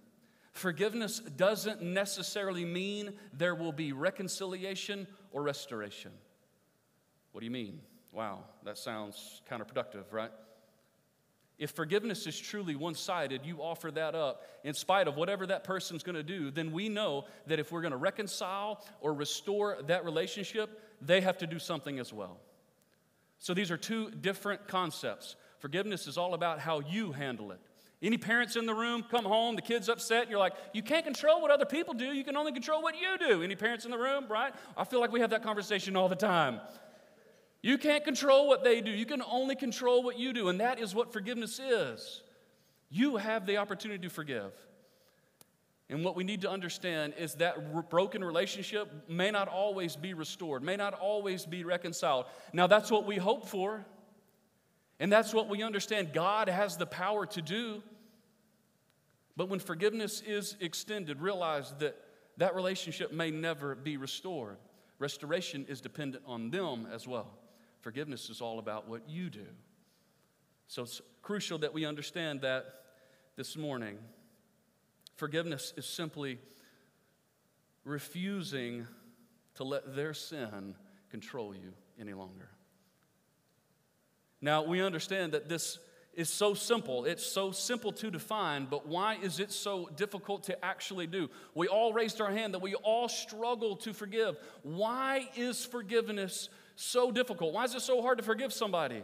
Forgiveness 0.52 1.18
doesn't 1.18 1.82
necessarily 1.82 2.64
mean 2.64 3.14
there 3.32 3.54
will 3.54 3.72
be 3.72 3.92
reconciliation 3.92 5.06
or 5.32 5.42
restoration. 5.42 6.12
What 7.32 7.40
do 7.40 7.46
you 7.46 7.50
mean? 7.50 7.80
Wow, 8.12 8.44
that 8.64 8.76
sounds 8.76 9.40
counterproductive, 9.50 10.04
right? 10.12 10.30
If 11.58 11.70
forgiveness 11.70 12.26
is 12.26 12.38
truly 12.38 12.76
one 12.76 12.94
sided, 12.94 13.46
you 13.46 13.62
offer 13.62 13.90
that 13.92 14.14
up 14.14 14.42
in 14.64 14.74
spite 14.74 15.08
of 15.08 15.16
whatever 15.16 15.46
that 15.46 15.64
person's 15.64 16.02
to 16.16 16.22
do, 16.22 16.50
then 16.50 16.72
we 16.72 16.88
know 16.88 17.24
that 17.46 17.58
if 17.58 17.72
we're 17.72 17.80
to 17.92 17.96
reconcile 17.96 18.84
or 19.00 19.14
restore 19.14 19.78
that 19.86 20.04
relationship, 20.04 20.82
they 21.00 21.20
have 21.20 21.38
to 21.38 21.46
do 21.46 21.58
something 21.58 21.98
as 21.98 22.12
well. 22.12 22.40
So 23.38 23.54
these 23.54 23.70
are 23.70 23.76
two 23.76 24.10
different 24.10 24.68
concepts. 24.68 25.36
Forgiveness 25.58 26.06
is 26.06 26.18
all 26.18 26.34
about 26.34 26.58
how 26.58 26.80
you 26.80 27.12
handle 27.12 27.52
it. 27.52 27.60
Any 28.02 28.18
parents 28.18 28.56
in 28.56 28.66
the 28.66 28.74
room 28.74 29.04
come 29.08 29.24
home, 29.24 29.54
the 29.54 29.62
kid's 29.62 29.88
upset, 29.88 30.28
you're 30.28 30.38
like, 30.38 30.54
you 30.72 30.82
can't 30.82 31.04
control 31.04 31.40
what 31.40 31.52
other 31.52 31.64
people 31.64 31.94
do, 31.94 32.06
you 32.06 32.24
can 32.24 32.36
only 32.36 32.50
control 32.50 32.82
what 32.82 32.96
you 33.00 33.16
do. 33.16 33.42
Any 33.42 33.54
parents 33.54 33.84
in 33.84 33.92
the 33.92 33.98
room, 33.98 34.26
right? 34.28 34.52
I 34.76 34.84
feel 34.84 35.00
like 35.00 35.12
we 35.12 35.20
have 35.20 35.30
that 35.30 35.44
conversation 35.44 35.94
all 35.94 36.08
the 36.08 36.16
time. 36.16 36.60
You 37.62 37.78
can't 37.78 38.04
control 38.04 38.48
what 38.48 38.64
they 38.64 38.80
do, 38.80 38.90
you 38.90 39.06
can 39.06 39.22
only 39.22 39.54
control 39.54 40.02
what 40.02 40.18
you 40.18 40.32
do, 40.32 40.48
and 40.48 40.58
that 40.58 40.80
is 40.80 40.96
what 40.96 41.12
forgiveness 41.12 41.60
is. 41.60 42.24
You 42.90 43.18
have 43.18 43.46
the 43.46 43.58
opportunity 43.58 44.02
to 44.02 44.10
forgive. 44.10 44.52
And 45.88 46.04
what 46.04 46.16
we 46.16 46.24
need 46.24 46.40
to 46.40 46.50
understand 46.50 47.14
is 47.16 47.34
that 47.34 47.88
broken 47.88 48.24
relationship 48.24 48.90
may 49.08 49.30
not 49.30 49.46
always 49.46 49.94
be 49.94 50.12
restored, 50.12 50.64
may 50.64 50.76
not 50.76 50.94
always 50.94 51.46
be 51.46 51.62
reconciled. 51.62 52.26
Now, 52.52 52.66
that's 52.66 52.90
what 52.90 53.06
we 53.06 53.16
hope 53.16 53.46
for, 53.46 53.84
and 54.98 55.12
that's 55.12 55.32
what 55.32 55.48
we 55.48 55.62
understand 55.62 56.12
God 56.12 56.48
has 56.48 56.76
the 56.76 56.86
power 56.86 57.26
to 57.26 57.42
do. 57.42 57.82
But 59.36 59.48
when 59.48 59.60
forgiveness 59.60 60.20
is 60.20 60.56
extended, 60.60 61.20
realize 61.20 61.72
that 61.78 61.96
that 62.36 62.54
relationship 62.54 63.12
may 63.12 63.30
never 63.30 63.74
be 63.74 63.96
restored. 63.96 64.58
Restoration 64.98 65.66
is 65.68 65.80
dependent 65.80 66.24
on 66.26 66.50
them 66.50 66.86
as 66.92 67.08
well. 67.08 67.30
Forgiveness 67.80 68.30
is 68.30 68.40
all 68.40 68.58
about 68.58 68.88
what 68.88 69.08
you 69.08 69.30
do. 69.30 69.46
So 70.68 70.82
it's 70.82 71.00
crucial 71.22 71.58
that 71.58 71.74
we 71.74 71.84
understand 71.84 72.42
that 72.42 72.64
this 73.36 73.56
morning. 73.56 73.98
Forgiveness 75.16 75.72
is 75.76 75.86
simply 75.86 76.38
refusing 77.84 78.86
to 79.54 79.64
let 79.64 79.94
their 79.94 80.14
sin 80.14 80.74
control 81.10 81.54
you 81.54 81.72
any 82.00 82.14
longer. 82.14 82.48
Now, 84.40 84.64
we 84.64 84.80
understand 84.80 85.32
that 85.32 85.48
this 85.48 85.78
is 86.14 86.28
so 86.28 86.54
simple. 86.54 87.04
It's 87.04 87.24
so 87.24 87.52
simple 87.52 87.92
to 87.92 88.10
define, 88.10 88.66
but 88.66 88.86
why 88.86 89.16
is 89.22 89.40
it 89.40 89.50
so 89.50 89.88
difficult 89.96 90.44
to 90.44 90.64
actually 90.64 91.06
do? 91.06 91.30
We 91.54 91.68
all 91.68 91.92
raised 91.92 92.20
our 92.20 92.30
hand 92.30 92.54
that 92.54 92.62
we 92.62 92.74
all 92.74 93.08
struggle 93.08 93.76
to 93.76 93.92
forgive. 93.92 94.36
Why 94.62 95.28
is 95.36 95.64
forgiveness 95.64 96.48
so 96.76 97.10
difficult? 97.10 97.54
Why 97.54 97.64
is 97.64 97.74
it 97.74 97.80
so 97.80 98.02
hard 98.02 98.18
to 98.18 98.24
forgive 98.24 98.52
somebody? 98.52 99.02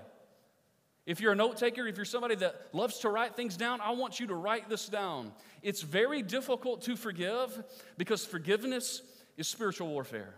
If 1.07 1.23
you're 1.23 1.33
a 1.33 1.37
note 1.37 1.57
taker, 1.57 1.87
if 1.87 1.97
you're 1.97 2.05
somebody 2.05 2.35
that 2.37 2.69
loves 2.75 2.99
to 2.99 3.09
write 3.09 3.35
things 3.35 3.57
down, 3.57 3.81
I 3.81 3.93
want 3.93 4.21
you 4.21 4.27
to 4.27 4.35
write 4.35 4.69
this 4.69 4.89
down. 4.89 5.33
It's 5.63 5.81
very 5.81 6.21
difficult 6.21 6.83
to 6.83 6.97
forgive 6.97 7.65
because 7.97 8.27
forgiveness 8.27 9.01
is 9.39 9.49
spiritual 9.49 9.89
warfare. 9.89 10.35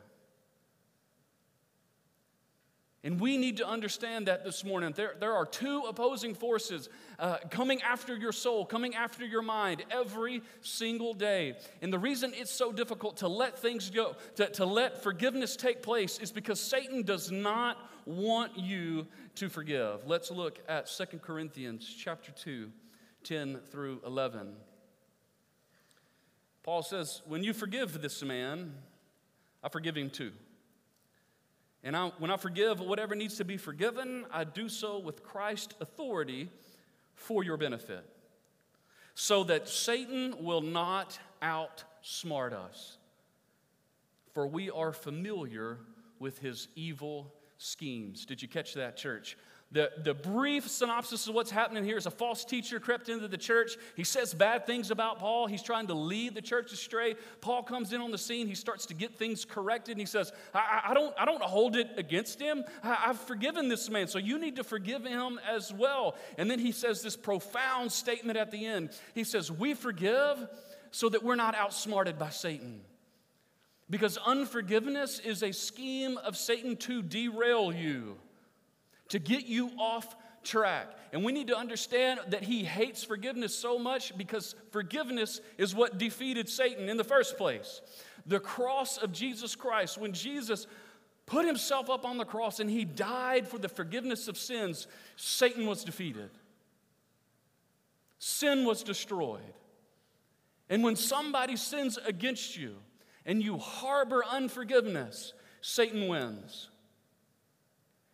And 3.02 3.18
we 3.18 3.38
need 3.38 3.56
to 3.56 3.66
understand 3.66 4.26
that 4.26 4.44
this 4.44 4.62
morning. 4.62 4.92
There, 4.94 5.14
there 5.18 5.32
are 5.32 5.46
two 5.46 5.84
opposing 5.88 6.34
forces 6.34 6.90
uh, 7.18 7.38
coming 7.50 7.80
after 7.80 8.14
your 8.14 8.32
soul, 8.32 8.66
coming 8.66 8.94
after 8.94 9.24
your 9.24 9.40
mind 9.40 9.84
every 9.90 10.42
single 10.60 11.14
day. 11.14 11.56
And 11.80 11.90
the 11.90 11.98
reason 11.98 12.32
it's 12.34 12.50
so 12.52 12.72
difficult 12.72 13.16
to 13.18 13.28
let 13.28 13.58
things 13.58 13.88
go, 13.88 14.16
to, 14.36 14.48
to 14.50 14.66
let 14.66 15.02
forgiveness 15.02 15.56
take 15.56 15.82
place, 15.82 16.18
is 16.18 16.30
because 16.30 16.60
Satan 16.60 17.02
does 17.02 17.30
not 17.30 17.78
want 18.04 18.58
you 18.58 19.06
to 19.36 19.48
forgive. 19.48 20.06
Let's 20.06 20.30
look 20.30 20.58
at 20.68 20.86
Second 20.86 21.22
Corinthians 21.22 21.88
chapter 21.98 22.32
2, 22.32 22.70
10 23.24 23.60
through 23.70 24.02
11. 24.04 24.52
Paul 26.62 26.82
says, 26.82 27.22
When 27.26 27.42
you 27.42 27.54
forgive 27.54 28.02
this 28.02 28.22
man, 28.22 28.74
I 29.62 29.70
forgive 29.70 29.96
him 29.96 30.10
too. 30.10 30.32
And 31.82 31.96
I, 31.96 32.08
when 32.18 32.30
I 32.30 32.36
forgive 32.36 32.80
whatever 32.80 33.14
needs 33.14 33.36
to 33.38 33.44
be 33.44 33.56
forgiven, 33.56 34.26
I 34.30 34.44
do 34.44 34.68
so 34.68 34.98
with 34.98 35.22
Christ's 35.22 35.74
authority 35.80 36.50
for 37.14 37.42
your 37.42 37.56
benefit, 37.56 38.04
so 39.14 39.44
that 39.44 39.68
Satan 39.68 40.34
will 40.40 40.60
not 40.62 41.18
outsmart 41.42 42.52
us. 42.52 42.98
For 44.32 44.46
we 44.46 44.70
are 44.70 44.92
familiar 44.92 45.78
with 46.18 46.38
his 46.38 46.68
evil 46.76 47.34
schemes. 47.58 48.24
Did 48.26 48.42
you 48.42 48.48
catch 48.48 48.74
that, 48.74 48.96
church? 48.96 49.36
The, 49.72 49.92
the 50.02 50.14
brief 50.14 50.68
synopsis 50.68 51.28
of 51.28 51.34
what's 51.36 51.52
happening 51.52 51.84
here 51.84 51.96
is 51.96 52.06
a 52.06 52.10
false 52.10 52.44
teacher 52.44 52.80
crept 52.80 53.08
into 53.08 53.28
the 53.28 53.38
church. 53.38 53.76
He 53.94 54.02
says 54.02 54.34
bad 54.34 54.66
things 54.66 54.90
about 54.90 55.20
Paul. 55.20 55.46
He's 55.46 55.62
trying 55.62 55.86
to 55.86 55.94
lead 55.94 56.34
the 56.34 56.42
church 56.42 56.72
astray. 56.72 57.14
Paul 57.40 57.62
comes 57.62 57.92
in 57.92 58.00
on 58.00 58.10
the 58.10 58.18
scene. 58.18 58.48
He 58.48 58.56
starts 58.56 58.86
to 58.86 58.94
get 58.94 59.16
things 59.16 59.44
corrected. 59.44 59.92
And 59.92 60.00
he 60.00 60.06
says, 60.06 60.32
I, 60.52 60.80
I 60.88 60.94
don't, 60.94 61.14
I 61.16 61.24
don't 61.24 61.40
hold 61.40 61.76
it 61.76 61.88
against 61.96 62.40
him. 62.40 62.64
I, 62.82 63.04
I've 63.06 63.20
forgiven 63.20 63.68
this 63.68 63.88
man, 63.88 64.08
so 64.08 64.18
you 64.18 64.40
need 64.40 64.56
to 64.56 64.64
forgive 64.64 65.04
him 65.04 65.38
as 65.48 65.72
well. 65.72 66.16
And 66.36 66.50
then 66.50 66.58
he 66.58 66.72
says 66.72 67.00
this 67.00 67.16
profound 67.16 67.92
statement 67.92 68.36
at 68.36 68.50
the 68.50 68.66
end. 68.66 68.90
He 69.14 69.22
says, 69.22 69.52
We 69.52 69.74
forgive 69.74 70.48
so 70.90 71.08
that 71.10 71.22
we're 71.22 71.36
not 71.36 71.54
outsmarted 71.54 72.18
by 72.18 72.30
Satan. 72.30 72.80
Because 73.88 74.18
unforgiveness 74.18 75.20
is 75.20 75.44
a 75.44 75.52
scheme 75.52 76.18
of 76.18 76.36
Satan 76.36 76.76
to 76.78 77.02
derail 77.02 77.72
you 77.72 78.16
to 79.10 79.18
get 79.18 79.46
you 79.46 79.70
off 79.78 80.16
track. 80.42 80.88
And 81.12 81.24
we 81.24 81.32
need 81.32 81.48
to 81.48 81.56
understand 81.56 82.20
that 82.28 82.42
he 82.42 82.64
hates 82.64 83.04
forgiveness 83.04 83.54
so 83.54 83.78
much 83.78 84.16
because 84.16 84.54
forgiveness 84.70 85.40
is 85.58 85.74
what 85.74 85.98
defeated 85.98 86.48
Satan 86.48 86.88
in 86.88 86.96
the 86.96 87.04
first 87.04 87.36
place. 87.36 87.80
The 88.26 88.40
cross 88.40 88.98
of 88.98 89.12
Jesus 89.12 89.54
Christ, 89.54 89.98
when 89.98 90.12
Jesus 90.12 90.66
put 91.26 91.44
himself 91.44 91.90
up 91.90 92.04
on 92.04 92.16
the 92.18 92.24
cross 92.24 92.60
and 92.60 92.70
he 92.70 92.84
died 92.84 93.46
for 93.46 93.58
the 93.58 93.68
forgiveness 93.68 94.28
of 94.28 94.36
sins, 94.36 94.86
Satan 95.16 95.66
was 95.66 95.84
defeated. 95.84 96.30
Sin 98.18 98.64
was 98.64 98.82
destroyed. 98.82 99.40
And 100.68 100.84
when 100.84 100.96
somebody 100.96 101.56
sins 101.56 101.98
against 102.06 102.56
you 102.56 102.76
and 103.26 103.42
you 103.42 103.58
harbor 103.58 104.24
unforgiveness, 104.24 105.32
Satan 105.60 106.08
wins. 106.08 106.69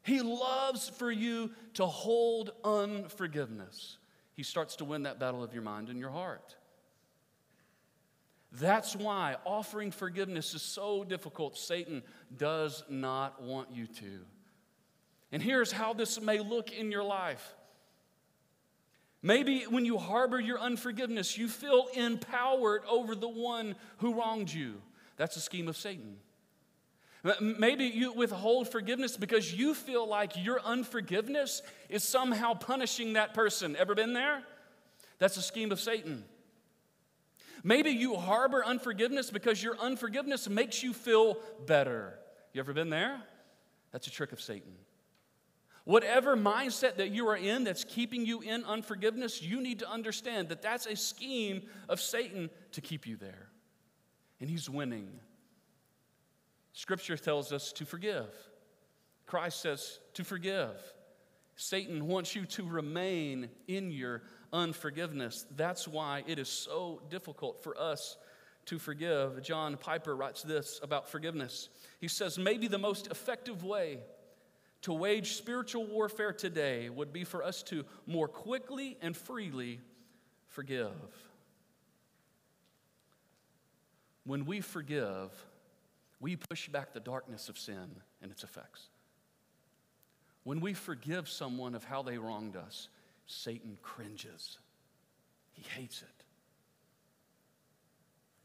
He 0.06 0.22
loves 0.22 0.88
for 0.88 1.10
you 1.10 1.50
to 1.74 1.84
hold 1.84 2.52
unforgiveness. 2.62 3.98
He 4.34 4.44
starts 4.44 4.76
to 4.76 4.84
win 4.84 5.02
that 5.02 5.18
battle 5.18 5.42
of 5.42 5.52
your 5.52 5.64
mind 5.64 5.88
and 5.88 5.98
your 5.98 6.10
heart. 6.10 6.54
That's 8.52 8.94
why 8.94 9.34
offering 9.44 9.90
forgiveness 9.90 10.54
is 10.54 10.62
so 10.62 11.02
difficult. 11.02 11.58
Satan 11.58 12.04
does 12.36 12.84
not 12.88 13.42
want 13.42 13.72
you 13.72 13.88
to. 13.88 14.20
And 15.32 15.42
here's 15.42 15.72
how 15.72 15.92
this 15.92 16.20
may 16.20 16.38
look 16.38 16.72
in 16.72 16.92
your 16.92 17.02
life. 17.02 17.56
Maybe 19.22 19.64
when 19.64 19.84
you 19.84 19.98
harbor 19.98 20.38
your 20.38 20.60
unforgiveness, 20.60 21.36
you 21.36 21.48
feel 21.48 21.88
empowered 21.96 22.82
over 22.88 23.16
the 23.16 23.28
one 23.28 23.74
who 23.98 24.14
wronged 24.14 24.52
you. 24.52 24.80
That's 25.16 25.36
a 25.36 25.40
scheme 25.40 25.66
of 25.66 25.76
Satan. 25.76 26.18
Maybe 27.40 27.84
you 27.84 28.12
withhold 28.12 28.70
forgiveness 28.70 29.16
because 29.16 29.52
you 29.52 29.74
feel 29.74 30.06
like 30.06 30.32
your 30.36 30.60
unforgiveness 30.60 31.62
is 31.88 32.04
somehow 32.04 32.54
punishing 32.54 33.14
that 33.14 33.34
person. 33.34 33.74
Ever 33.76 33.94
been 33.94 34.12
there? 34.12 34.42
That's 35.18 35.36
a 35.36 35.42
scheme 35.42 35.72
of 35.72 35.80
Satan. 35.80 36.24
Maybe 37.64 37.90
you 37.90 38.16
harbor 38.16 38.64
unforgiveness 38.64 39.30
because 39.30 39.62
your 39.62 39.76
unforgiveness 39.78 40.48
makes 40.48 40.82
you 40.82 40.92
feel 40.92 41.38
better. 41.66 42.18
You 42.52 42.60
ever 42.60 42.72
been 42.72 42.90
there? 42.90 43.20
That's 43.90 44.06
a 44.06 44.10
trick 44.10 44.32
of 44.32 44.40
Satan. 44.40 44.72
Whatever 45.84 46.36
mindset 46.36 46.96
that 46.96 47.10
you 47.10 47.28
are 47.28 47.36
in 47.36 47.64
that's 47.64 47.84
keeping 47.84 48.26
you 48.26 48.40
in 48.40 48.64
unforgiveness, 48.64 49.40
you 49.40 49.60
need 49.60 49.78
to 49.78 49.90
understand 49.90 50.48
that 50.48 50.60
that's 50.60 50.86
a 50.86 50.96
scheme 50.96 51.62
of 51.88 52.00
Satan 52.00 52.50
to 52.72 52.80
keep 52.80 53.06
you 53.06 53.16
there. 53.16 53.48
And 54.40 54.50
he's 54.50 54.68
winning. 54.68 55.08
Scripture 56.76 57.16
tells 57.16 57.54
us 57.54 57.72
to 57.72 57.86
forgive. 57.86 58.28
Christ 59.24 59.62
says 59.62 59.98
to 60.12 60.24
forgive. 60.24 60.78
Satan 61.56 62.06
wants 62.06 62.36
you 62.36 62.44
to 62.44 62.68
remain 62.68 63.48
in 63.66 63.90
your 63.90 64.20
unforgiveness. 64.52 65.46
That's 65.56 65.88
why 65.88 66.22
it 66.26 66.38
is 66.38 66.50
so 66.50 67.00
difficult 67.08 67.62
for 67.62 67.80
us 67.80 68.18
to 68.66 68.78
forgive. 68.78 69.42
John 69.42 69.78
Piper 69.78 70.14
writes 70.14 70.42
this 70.42 70.78
about 70.82 71.08
forgiveness. 71.08 71.70
He 71.98 72.08
says, 72.08 72.38
Maybe 72.38 72.68
the 72.68 72.76
most 72.76 73.06
effective 73.06 73.64
way 73.64 74.00
to 74.82 74.92
wage 74.92 75.32
spiritual 75.32 75.86
warfare 75.86 76.34
today 76.34 76.90
would 76.90 77.10
be 77.10 77.24
for 77.24 77.42
us 77.42 77.62
to 77.64 77.86
more 78.06 78.28
quickly 78.28 78.98
and 79.00 79.16
freely 79.16 79.80
forgive. 80.46 80.92
When 84.24 84.44
we 84.44 84.60
forgive, 84.60 85.32
we 86.20 86.36
push 86.36 86.68
back 86.68 86.92
the 86.92 87.00
darkness 87.00 87.48
of 87.48 87.58
sin 87.58 87.96
and 88.22 88.30
its 88.30 88.42
effects. 88.42 88.88
When 90.44 90.60
we 90.60 90.74
forgive 90.74 91.28
someone 91.28 91.74
of 91.74 91.84
how 91.84 92.02
they 92.02 92.18
wronged 92.18 92.56
us, 92.56 92.88
Satan 93.26 93.76
cringes. 93.82 94.58
He 95.52 95.62
hates 95.62 96.02
it. 96.02 96.24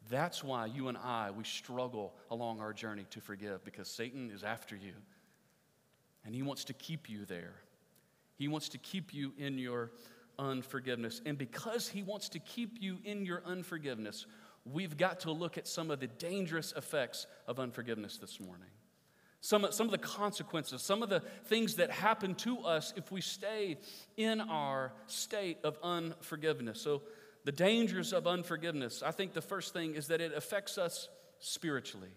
That's 0.09 0.43
why 0.43 0.65
you 0.65 0.87
and 0.87 0.97
I, 0.97 1.31
we 1.31 1.43
struggle 1.43 2.13
along 2.29 2.59
our 2.59 2.73
journey 2.73 3.05
to 3.11 3.21
forgive 3.21 3.63
because 3.63 3.87
Satan 3.87 4.31
is 4.33 4.43
after 4.43 4.75
you. 4.75 4.93
And 6.25 6.35
he 6.35 6.41
wants 6.41 6.65
to 6.65 6.73
keep 6.73 7.09
you 7.09 7.25
there. 7.25 7.53
He 8.35 8.47
wants 8.47 8.69
to 8.69 8.77
keep 8.77 9.13
you 9.13 9.33
in 9.37 9.57
your 9.57 9.91
unforgiveness. 10.39 11.21
And 11.25 11.37
because 11.37 11.87
he 11.87 12.01
wants 12.01 12.29
to 12.29 12.39
keep 12.39 12.81
you 12.81 12.97
in 13.03 13.25
your 13.25 13.41
unforgiveness, 13.45 14.25
we've 14.65 14.97
got 14.97 15.21
to 15.21 15.31
look 15.31 15.57
at 15.57 15.67
some 15.67 15.91
of 15.91 15.99
the 15.99 16.07
dangerous 16.07 16.73
effects 16.75 17.27
of 17.47 17.59
unforgiveness 17.59 18.17
this 18.17 18.39
morning. 18.39 18.67
Some, 19.43 19.65
some 19.71 19.87
of 19.87 19.91
the 19.91 19.97
consequences, 19.97 20.83
some 20.83 21.01
of 21.01 21.09
the 21.09 21.21
things 21.45 21.75
that 21.75 21.89
happen 21.89 22.35
to 22.35 22.59
us 22.59 22.93
if 22.95 23.11
we 23.11 23.21
stay 23.21 23.77
in 24.15 24.39
our 24.39 24.93
state 25.07 25.57
of 25.63 25.77
unforgiveness. 25.81 26.79
So, 26.79 27.01
the 27.43 27.51
dangers 27.51 28.13
of 28.13 28.27
unforgiveness, 28.27 29.01
I 29.01 29.09
think 29.09 29.33
the 29.33 29.41
first 29.41 29.73
thing 29.73 29.95
is 29.95 30.07
that 30.07 30.21
it 30.21 30.31
affects 30.31 30.77
us 30.77 31.09
spiritually. 31.39 32.11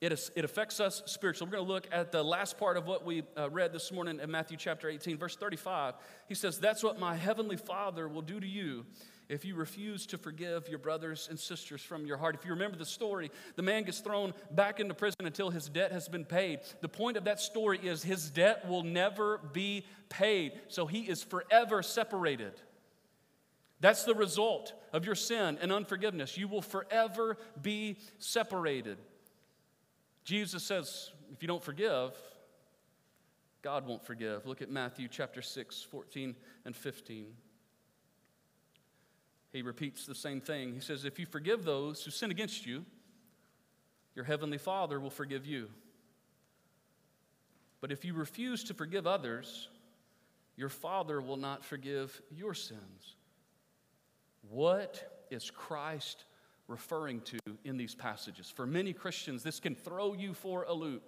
It, 0.00 0.12
is, 0.12 0.32
it 0.34 0.44
affects 0.44 0.80
us 0.80 1.02
spiritually. 1.06 1.48
We're 1.48 1.58
going 1.58 1.68
to 1.68 1.72
look 1.72 1.88
at 1.92 2.10
the 2.10 2.24
last 2.24 2.58
part 2.58 2.76
of 2.76 2.86
what 2.86 3.04
we 3.04 3.22
uh, 3.38 3.48
read 3.50 3.72
this 3.72 3.92
morning 3.92 4.18
in 4.20 4.30
Matthew 4.32 4.56
chapter 4.56 4.88
18, 4.88 5.16
verse 5.16 5.36
35. 5.36 5.94
He 6.28 6.34
says, 6.34 6.58
That's 6.58 6.82
what 6.82 6.98
my 6.98 7.14
heavenly 7.14 7.56
Father 7.56 8.08
will 8.08 8.20
do 8.20 8.40
to 8.40 8.46
you 8.46 8.84
if 9.28 9.44
you 9.44 9.54
refuse 9.54 10.06
to 10.06 10.18
forgive 10.18 10.68
your 10.68 10.78
brothers 10.78 11.28
and 11.30 11.38
sisters 11.38 11.80
from 11.80 12.06
your 12.06 12.16
heart. 12.16 12.34
If 12.34 12.44
you 12.44 12.52
remember 12.52 12.76
the 12.76 12.84
story, 12.84 13.30
the 13.56 13.62
man 13.62 13.84
gets 13.84 14.00
thrown 14.00 14.34
back 14.50 14.80
into 14.80 14.94
prison 14.94 15.26
until 15.26 15.50
his 15.50 15.68
debt 15.68 15.92
has 15.92 16.08
been 16.08 16.24
paid. 16.24 16.60
The 16.80 16.88
point 16.88 17.16
of 17.16 17.24
that 17.24 17.40
story 17.40 17.78
is 17.82 18.02
his 18.02 18.30
debt 18.30 18.68
will 18.68 18.82
never 18.82 19.38
be 19.52 19.86
paid, 20.08 20.60
so 20.68 20.86
he 20.86 21.00
is 21.00 21.22
forever 21.22 21.82
separated. 21.82 22.52
That's 23.80 24.04
the 24.04 24.14
result 24.14 24.72
of 24.92 25.04
your 25.04 25.14
sin 25.14 25.58
and 25.60 25.72
unforgiveness. 25.72 26.38
You 26.38 26.48
will 26.48 26.62
forever 26.62 27.36
be 27.60 27.98
separated. 28.18 28.98
Jesus 30.24 30.62
says, 30.62 31.10
if 31.32 31.42
you 31.42 31.48
don't 31.48 31.62
forgive, 31.62 32.12
God 33.62 33.86
won't 33.86 34.04
forgive. 34.04 34.46
Look 34.46 34.62
at 34.62 34.70
Matthew 34.70 35.08
chapter 35.08 35.42
6, 35.42 35.82
14 35.90 36.34
and 36.64 36.76
15 36.76 37.26
he 39.54 39.62
repeats 39.62 40.04
the 40.04 40.14
same 40.16 40.40
thing. 40.40 40.74
He 40.74 40.80
says, 40.80 41.04
If 41.04 41.18
you 41.18 41.26
forgive 41.26 41.64
those 41.64 42.04
who 42.04 42.10
sin 42.10 42.32
against 42.32 42.66
you, 42.66 42.84
your 44.16 44.24
heavenly 44.24 44.58
Father 44.58 44.98
will 44.98 45.10
forgive 45.10 45.46
you. 45.46 45.68
But 47.80 47.92
if 47.92 48.04
you 48.04 48.14
refuse 48.14 48.64
to 48.64 48.74
forgive 48.74 49.06
others, 49.06 49.68
your 50.56 50.68
Father 50.68 51.20
will 51.20 51.36
not 51.36 51.64
forgive 51.64 52.20
your 52.30 52.52
sins. 52.52 53.16
What 54.50 55.24
is 55.30 55.50
Christ 55.50 56.24
referring 56.66 57.20
to 57.22 57.38
in 57.64 57.76
these 57.76 57.94
passages? 57.94 58.50
For 58.50 58.66
many 58.66 58.92
Christians, 58.92 59.44
this 59.44 59.60
can 59.60 59.76
throw 59.76 60.14
you 60.14 60.34
for 60.34 60.64
a 60.64 60.72
loop. 60.72 61.02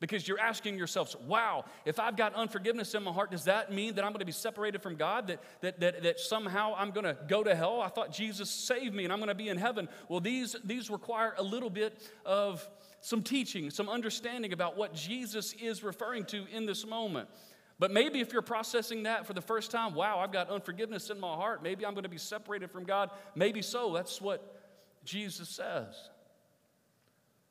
Because 0.00 0.28
you're 0.28 0.38
asking 0.38 0.76
yourselves, 0.76 1.16
wow, 1.26 1.64
if 1.84 1.98
I've 1.98 2.16
got 2.16 2.34
unforgiveness 2.34 2.94
in 2.94 3.02
my 3.02 3.12
heart, 3.12 3.30
does 3.30 3.44
that 3.44 3.72
mean 3.72 3.94
that 3.94 4.04
I'm 4.04 4.12
going 4.12 4.20
to 4.20 4.26
be 4.26 4.32
separated 4.32 4.82
from 4.82 4.96
God? 4.96 5.28
That, 5.28 5.42
that, 5.60 5.80
that, 5.80 6.02
that 6.02 6.20
somehow 6.20 6.74
I'm 6.76 6.90
going 6.90 7.04
to 7.04 7.16
go 7.28 7.42
to 7.42 7.54
hell? 7.54 7.80
I 7.80 7.88
thought 7.88 8.12
Jesus 8.12 8.50
saved 8.50 8.94
me 8.94 9.04
and 9.04 9.12
I'm 9.12 9.18
going 9.18 9.28
to 9.28 9.34
be 9.34 9.48
in 9.48 9.56
heaven. 9.56 9.88
Well, 10.08 10.20
these, 10.20 10.54
these 10.64 10.90
require 10.90 11.34
a 11.38 11.42
little 11.42 11.70
bit 11.70 11.98
of 12.24 12.68
some 13.00 13.22
teaching, 13.22 13.70
some 13.70 13.88
understanding 13.88 14.52
about 14.52 14.76
what 14.76 14.94
Jesus 14.94 15.54
is 15.54 15.82
referring 15.82 16.24
to 16.26 16.44
in 16.52 16.66
this 16.66 16.86
moment. 16.86 17.28
But 17.78 17.90
maybe 17.90 18.20
if 18.20 18.32
you're 18.32 18.42
processing 18.42 19.02
that 19.02 19.26
for 19.26 19.34
the 19.34 19.42
first 19.42 19.70
time, 19.70 19.94
wow, 19.94 20.18
I've 20.18 20.32
got 20.32 20.48
unforgiveness 20.48 21.10
in 21.10 21.20
my 21.20 21.34
heart. 21.34 21.62
Maybe 21.62 21.84
I'm 21.84 21.92
going 21.92 22.04
to 22.04 22.08
be 22.08 22.18
separated 22.18 22.70
from 22.70 22.84
God. 22.84 23.10
Maybe 23.34 23.60
so. 23.62 23.92
That's 23.92 24.20
what 24.20 24.62
Jesus 25.04 25.48
says. 25.48 25.94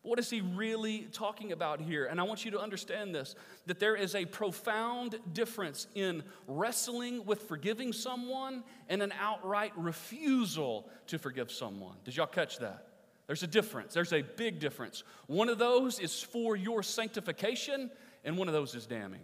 What 0.06 0.20
is 0.20 0.30
he 0.30 0.42
really 0.42 1.08
talking 1.12 1.52
about 1.52 1.82
here? 1.82 2.06
And 2.06 2.20
I 2.20 2.24
want 2.24 2.46
you 2.46 2.52
to 2.52 2.60
understand 2.60 3.14
this 3.14 3.36
that 3.66 3.80
there 3.80 3.96
is 3.96 4.14
a 4.14 4.26
profound 4.26 5.20
difference 5.34 5.88
in 5.96 6.24
wrestling 6.48 7.26
with 7.26 7.42
forgiving 7.44 7.92
someone 7.92 8.64
and 8.88 9.02
an 9.02 9.12
outright 9.20 9.74
refusal 9.76 10.88
to 11.08 11.18
forgive 11.18 11.52
someone. 11.52 11.96
Did 12.04 12.16
y'all 12.16 12.28
catch 12.28 12.60
that? 12.60 12.88
There's 13.26 13.42
a 13.42 13.48
difference. 13.48 13.96
There's 13.96 14.14
a 14.14 14.22
big 14.22 14.60
difference. 14.60 15.04
One 15.26 15.50
of 15.50 15.58
those 15.58 16.00
is 16.00 16.22
for 16.22 16.56
your 16.56 16.84
sanctification, 16.84 17.90
and 18.24 18.38
one 18.38 18.48
of 18.48 18.54
those 18.54 18.76
is 18.76 18.86
damning. 18.86 19.22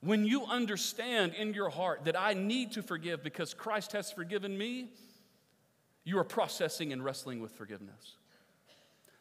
When 0.00 0.24
you 0.24 0.44
understand 0.46 1.34
in 1.34 1.54
your 1.54 1.70
heart 1.70 2.04
that 2.04 2.18
I 2.18 2.34
need 2.34 2.72
to 2.72 2.82
forgive 2.82 3.24
because 3.24 3.54
Christ 3.54 3.92
has 3.92 4.12
forgiven 4.12 4.56
me, 4.56 4.90
you 6.04 6.18
are 6.18 6.24
processing 6.24 6.92
and 6.92 7.04
wrestling 7.04 7.40
with 7.40 7.52
forgiveness. 7.52 8.16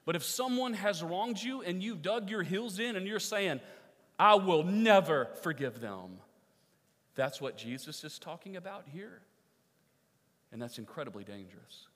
But 0.06 0.16
if 0.16 0.24
someone 0.24 0.74
has 0.74 1.04
wronged 1.04 1.42
you 1.42 1.62
and 1.62 1.84
you've 1.84 2.02
dug 2.02 2.30
your 2.30 2.44
heels 2.44 2.80
in 2.80 2.96
and 2.96 3.08
you're 3.08 3.20
saying, 3.20 3.60
I 4.18 4.36
will 4.36 4.64
never 4.64 5.30
forgive 5.42 5.80
them, 5.80 6.18
that's 7.16 7.40
what 7.40 7.58
Jesus 7.58 8.04
is 8.04 8.18
talking 8.18 8.56
about 8.56 8.86
here. 8.88 9.22
And 10.52 10.62
that's 10.62 10.80
incredibly 10.80 11.24
dangerous. 11.24 11.88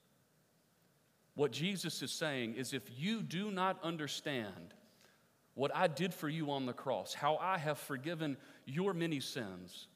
What 1.33 1.51
Jesus 1.51 2.01
is 2.01 2.11
saying 2.11 2.55
is 2.55 2.73
if 2.73 2.83
you 2.97 3.21
do 3.21 3.51
not 3.51 3.77
understand 3.83 4.73
what 5.53 5.75
I 5.75 5.87
did 5.87 6.13
for 6.13 6.29
you 6.29 6.51
on 6.51 6.65
the 6.65 6.73
cross, 6.73 7.13
how 7.13 7.37
I 7.37 7.57
have 7.57 7.77
forgiven 7.79 8.37
your 8.65 8.93
many 8.93 9.19
sins, 9.19 9.87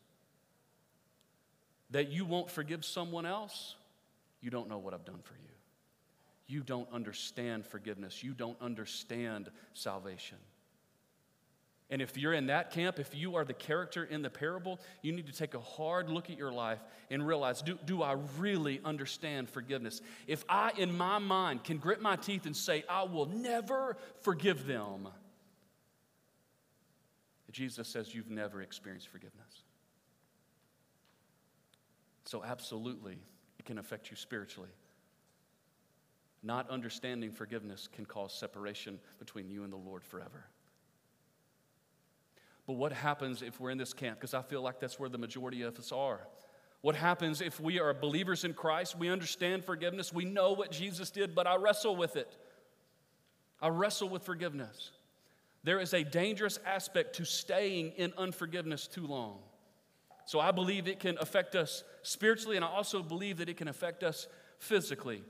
that 1.92 2.10
you 2.10 2.26
won't 2.26 2.50
forgive 2.50 2.84
someone 2.84 3.26
else, 3.26 3.76
you 4.42 4.50
don't 4.50 4.70
know 4.70 4.78
what 4.78 4.94
I've 4.94 5.06
done 5.06 5.20
for 5.24 5.36
you. 5.36 5.50
You 6.48 6.62
don't 6.62 6.88
understand 6.92 7.66
forgiveness. 7.66 8.24
You 8.24 8.34
don't 8.34 8.60
understand 8.62 9.50
salvation. 9.74 10.38
And 11.92 12.02
if 12.04 12.18
you're 12.18 12.34
in 12.34 12.48
that 12.48 12.72
camp, 12.72 13.00
if 13.00 13.16
you 13.16 13.36
are 13.36 13.44
the 13.44 13.54
character 13.54 14.04
in 14.04 14.22
the 14.22 14.30
parable, 14.30 14.80
you 15.02 15.12
need 15.12 15.26
to 15.26 15.34
take 15.34 15.56
a 15.56 15.60
hard 15.60 16.10
look 16.10 16.30
at 16.30 16.38
your 16.38 16.52
life 16.52 16.80
and 17.10 17.26
realize 17.26 17.64
do, 17.64 17.80
do 17.86 18.04
I 18.04 18.16
really 18.38 18.80
understand 18.86 19.50
forgiveness? 19.50 20.02
If 20.28 20.46
I, 20.48 20.72
in 20.78 20.96
my 20.96 21.18
mind, 21.18 21.64
can 21.64 21.78
grit 21.78 22.00
my 22.00 22.16
teeth 22.16 22.46
and 22.46 22.56
say, 22.56 22.84
I 22.88 23.04
will 23.04 23.26
never 23.26 23.98
forgive 24.22 24.68
them, 24.68 25.08
Jesus 27.52 27.88
says 27.88 28.14
you've 28.14 28.30
never 28.30 28.62
experienced 28.62 29.08
forgiveness. 29.08 29.64
So, 32.26 32.44
absolutely, 32.44 33.18
can 33.70 33.78
affect 33.78 34.10
you 34.10 34.18
spiritually. 34.18 34.72
Not 36.42 36.68
understanding 36.72 37.30
forgiveness 37.32 37.88
can 37.88 38.04
cause 38.04 38.34
separation 38.34 38.98
between 39.20 39.48
you 39.48 39.64
and 39.64 39.72
the 39.72 39.78
Lord 39.78 40.04
forever. 40.04 40.48
But 42.66 42.74
what 42.74 42.92
happens 42.92 43.44
if 43.44 43.60
we're 43.60 43.70
in 43.70 43.78
this 43.78 43.94
camp? 43.94 44.18
Because 44.18 44.34
I 44.34 44.42
feel 44.42 44.64
like 44.64 44.80
that's 44.80 45.00
where 45.00 45.08
the 45.08 45.20
majority 45.20 45.62
of 45.62 45.78
us 45.78 45.92
are. 45.92 46.22
What 46.82 46.96
happens 46.96 47.42
if 47.42 47.60
we 47.60 47.80
are 47.80 47.94
believers 47.94 48.44
in 48.44 48.56
Christ? 48.56 48.98
We 48.98 49.08
understand 49.08 49.64
forgiveness. 49.64 50.12
We 50.12 50.26
know 50.26 50.54
what 50.54 50.72
Jesus 50.72 51.12
did, 51.12 51.36
but 51.36 51.46
I 51.46 51.58
wrestle 51.58 51.96
with 51.96 52.16
it. 52.16 52.36
I 53.62 53.68
wrestle 53.68 54.10
with 54.10 54.24
forgiveness. 54.24 54.90
There 55.64 55.80
is 55.80 55.94
a 55.94 56.04
dangerous 56.04 56.58
aspect 56.66 57.18
to 57.18 57.24
staying 57.24 57.92
in 57.98 58.14
unforgiveness 58.18 58.88
too 58.88 59.06
long. 59.06 59.38
So 60.30 60.40
I 60.40 60.52
believe 60.52 60.88
it 60.88 61.00
can 61.00 61.18
affect 61.20 61.56
us 61.56 61.84
spiritually, 62.04 62.56
and 62.56 62.64
I 62.64 62.68
also 62.68 63.02
believe 63.02 63.38
that 63.38 63.50
it 63.50 63.58
can 63.58 63.68
affect 63.68 64.04
us 64.04 64.28
physically. 64.60 65.24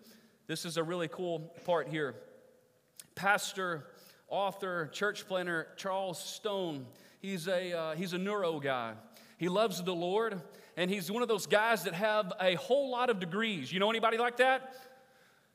This 0.48 0.66
is 0.66 0.76
a 0.76 0.84
really 0.84 1.08
cool 1.08 1.40
part 1.66 1.88
here. 1.88 2.16
Pastor, 3.16 3.86
author, 4.28 4.88
church 4.92 5.26
planter 5.26 5.70
Charles 5.78 6.22
Stone, 6.22 6.86
he's 7.22 7.48
a, 7.48 7.72
uh, 7.72 7.96
he's 7.96 8.12
a 8.12 8.18
neuro 8.18 8.60
guy. 8.60 8.92
He 9.38 9.48
loves 9.48 9.82
the 9.82 9.96
Lord, 9.96 10.42
and 10.76 10.92
he's 10.92 11.10
one 11.10 11.22
of 11.22 11.30
those 11.30 11.48
guys 11.48 11.84
that 11.84 11.94
have 11.94 12.34
a 12.42 12.56
whole 12.56 12.92
lot 12.92 13.10
of 13.10 13.22
degrees. 13.22 13.72
You 13.72 13.80
know 13.80 13.90
anybody 13.90 14.18
like 14.18 14.36
that? 14.36 14.76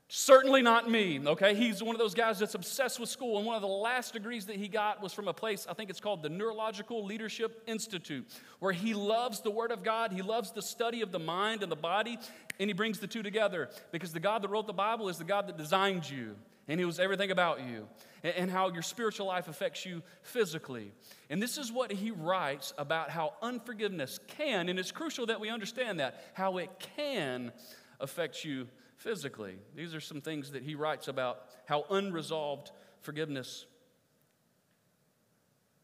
Certainly 0.07 0.61
not 0.61 0.87
me, 0.89 1.19
okay? 1.25 1.55
He's 1.55 1.81
one 1.81 1.95
of 1.95 1.99
those 1.99 2.13
guys 2.13 2.37
that's 2.37 2.53
obsessed 2.53 2.99
with 2.99 3.09
school, 3.09 3.37
and 3.37 3.45
one 3.45 3.55
of 3.55 3.63
the 3.63 3.67
last 3.67 4.13
degrees 4.13 4.45
that 4.45 4.55
he 4.55 4.67
got 4.67 5.01
was 5.01 5.13
from 5.13 5.27
a 5.27 5.33
place, 5.33 5.65
I 5.67 5.73
think 5.73 5.89
it's 5.89 5.99
called 5.99 6.21
the 6.21 6.29
Neurological 6.29 7.03
Leadership 7.03 7.63
Institute, 7.65 8.27
where 8.59 8.71
he 8.71 8.93
loves 8.93 9.41
the 9.41 9.49
Word 9.49 9.71
of 9.71 9.83
God, 9.83 10.11
he 10.11 10.21
loves 10.21 10.51
the 10.51 10.61
study 10.61 11.01
of 11.01 11.11
the 11.11 11.17
mind 11.17 11.63
and 11.63 11.71
the 11.71 11.75
body, 11.75 12.19
and 12.59 12.69
he 12.69 12.73
brings 12.73 12.99
the 12.99 13.07
two 13.07 13.23
together 13.23 13.67
because 13.91 14.13
the 14.13 14.19
God 14.19 14.43
that 14.43 14.49
wrote 14.49 14.67
the 14.67 14.73
Bible 14.73 15.09
is 15.09 15.17
the 15.17 15.23
God 15.23 15.47
that 15.47 15.57
designed 15.57 16.07
you, 16.07 16.35
and 16.67 16.79
he 16.79 16.85
was 16.85 16.99
everything 16.99 17.31
about 17.31 17.61
you, 17.67 17.87
and 18.23 18.51
how 18.51 18.71
your 18.71 18.83
spiritual 18.83 19.25
life 19.25 19.47
affects 19.47 19.87
you 19.87 20.03
physically. 20.21 20.91
And 21.31 21.41
this 21.41 21.57
is 21.57 21.71
what 21.71 21.91
he 21.91 22.11
writes 22.11 22.75
about 22.77 23.09
how 23.09 23.33
unforgiveness 23.41 24.19
can, 24.27 24.69
and 24.69 24.77
it's 24.77 24.91
crucial 24.91 25.25
that 25.25 25.39
we 25.39 25.49
understand 25.49 25.99
that, 25.99 26.23
how 26.33 26.57
it 26.57 26.69
can 26.95 27.51
affect 27.99 28.45
you 28.45 28.67
physically. 28.97 29.55
These 29.75 29.93
are 29.93 29.99
some 29.99 30.21
things 30.21 30.51
that 30.51 30.63
he 30.63 30.75
writes 30.75 31.07
about 31.07 31.43
how 31.65 31.85
unresolved 31.89 32.71
forgiveness 33.01 33.65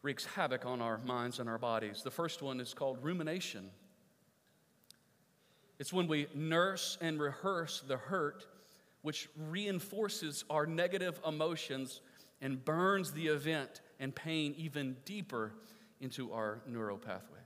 wreaks 0.02 0.24
havoc 0.24 0.66
on 0.66 0.80
our 0.80 0.98
minds 0.98 1.38
and 1.38 1.48
our 1.48 1.58
bodies. 1.58 2.02
The 2.02 2.10
first 2.10 2.42
one 2.42 2.60
is 2.60 2.74
called 2.74 2.98
rumination. 3.02 3.70
It's 5.78 5.92
when 5.92 6.08
we 6.08 6.26
nurse 6.34 6.98
and 7.00 7.20
rehearse 7.20 7.82
the 7.86 7.96
hurt, 7.96 8.46
which 9.02 9.28
reinforces 9.36 10.44
our 10.50 10.66
negative 10.66 11.20
emotions 11.26 12.00
and 12.40 12.64
burns 12.64 13.12
the 13.12 13.28
event 13.28 13.80
and 14.00 14.14
pain 14.14 14.54
even 14.56 14.96
deeper 15.04 15.52
into 16.00 16.32
our 16.32 16.60
neural 16.66 16.98
pathways. 16.98 17.40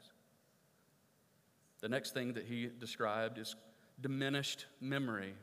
The 1.80 1.88
next 1.88 2.14
thing 2.14 2.32
that 2.32 2.46
he 2.46 2.70
described 2.78 3.38
is 3.38 3.54
diminished 4.00 4.66
memory. 4.80 5.34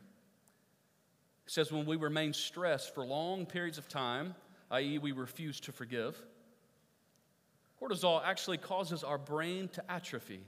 He 1.45 1.51
says, 1.51 1.71
when 1.71 1.85
we 1.85 1.97
remain 1.97 2.33
stressed 2.33 2.95
for 2.95 3.05
long 3.05 3.45
periods 3.45 3.77
of 3.77 3.87
time, 3.87 4.35
i.e., 4.71 4.97
we 4.97 5.11
refuse 5.11 5.59
to 5.61 5.71
forgive, 5.71 6.17
cortisol 7.81 8.21
actually 8.23 8.57
causes 8.57 9.03
our 9.03 9.17
brain 9.17 9.67
to 9.69 9.91
atrophy, 9.91 10.41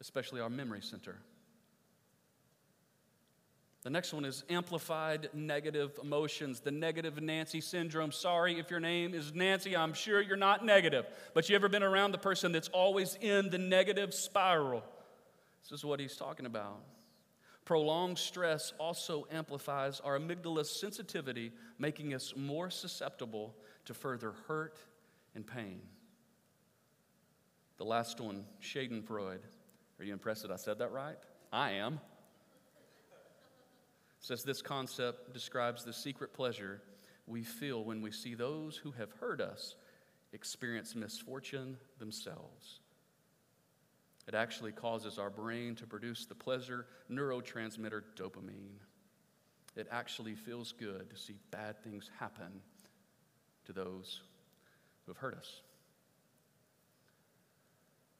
especially 0.00 0.40
our 0.40 0.50
memory 0.50 0.82
center. 0.82 1.16
The 3.82 3.90
next 3.90 4.12
one 4.12 4.26
is 4.26 4.44
amplified 4.50 5.30
negative 5.32 5.98
emotions, 6.02 6.60
the 6.60 6.70
negative 6.70 7.20
Nancy 7.22 7.62
syndrome. 7.62 8.12
Sorry 8.12 8.58
if 8.58 8.70
your 8.70 8.80
name 8.80 9.14
is 9.14 9.34
Nancy, 9.34 9.74
I'm 9.74 9.94
sure 9.94 10.20
you're 10.20 10.36
not 10.36 10.66
negative, 10.66 11.06
but 11.32 11.48
you 11.48 11.56
ever 11.56 11.70
been 11.70 11.82
around 11.82 12.12
the 12.12 12.18
person 12.18 12.52
that's 12.52 12.68
always 12.68 13.16
in 13.22 13.48
the 13.48 13.56
negative 13.56 14.12
spiral? 14.12 14.84
This 15.62 15.78
is 15.78 15.84
what 15.84 15.98
he's 15.98 16.14
talking 16.14 16.44
about. 16.44 16.82
Prolonged 17.70 18.18
stress 18.18 18.72
also 18.80 19.28
amplifies 19.30 20.00
our 20.00 20.18
amygdala's 20.18 20.68
sensitivity, 20.68 21.52
making 21.78 22.14
us 22.14 22.34
more 22.36 22.68
susceptible 22.68 23.54
to 23.84 23.94
further 23.94 24.34
hurt 24.48 24.80
and 25.36 25.46
pain. 25.46 25.80
The 27.78 27.84
last 27.84 28.20
one, 28.20 28.44
Schadenfreude. 28.60 29.44
Are 30.00 30.04
you 30.04 30.12
impressed 30.12 30.42
that 30.42 30.50
I 30.50 30.56
said 30.56 30.80
that 30.80 30.90
right? 30.90 31.14
I 31.52 31.70
am. 31.74 32.00
says 34.18 34.42
this 34.42 34.62
concept 34.62 35.32
describes 35.32 35.84
the 35.84 35.92
secret 35.92 36.34
pleasure 36.34 36.82
we 37.28 37.44
feel 37.44 37.84
when 37.84 38.02
we 38.02 38.10
see 38.10 38.34
those 38.34 38.78
who 38.78 38.90
have 38.90 39.12
hurt 39.20 39.40
us 39.40 39.76
experience 40.32 40.96
misfortune 40.96 41.76
themselves. 42.00 42.79
It 44.30 44.36
actually 44.36 44.70
causes 44.70 45.18
our 45.18 45.28
brain 45.28 45.74
to 45.74 45.88
produce 45.88 46.24
the 46.24 46.36
pleasure 46.36 46.86
neurotransmitter 47.10 48.02
dopamine. 48.14 48.78
It 49.74 49.88
actually 49.90 50.36
feels 50.36 50.70
good 50.70 51.10
to 51.10 51.16
see 51.16 51.34
bad 51.50 51.82
things 51.82 52.08
happen 52.20 52.60
to 53.64 53.72
those 53.72 54.20
who 55.04 55.10
have 55.10 55.16
hurt 55.16 55.34
us. 55.34 55.62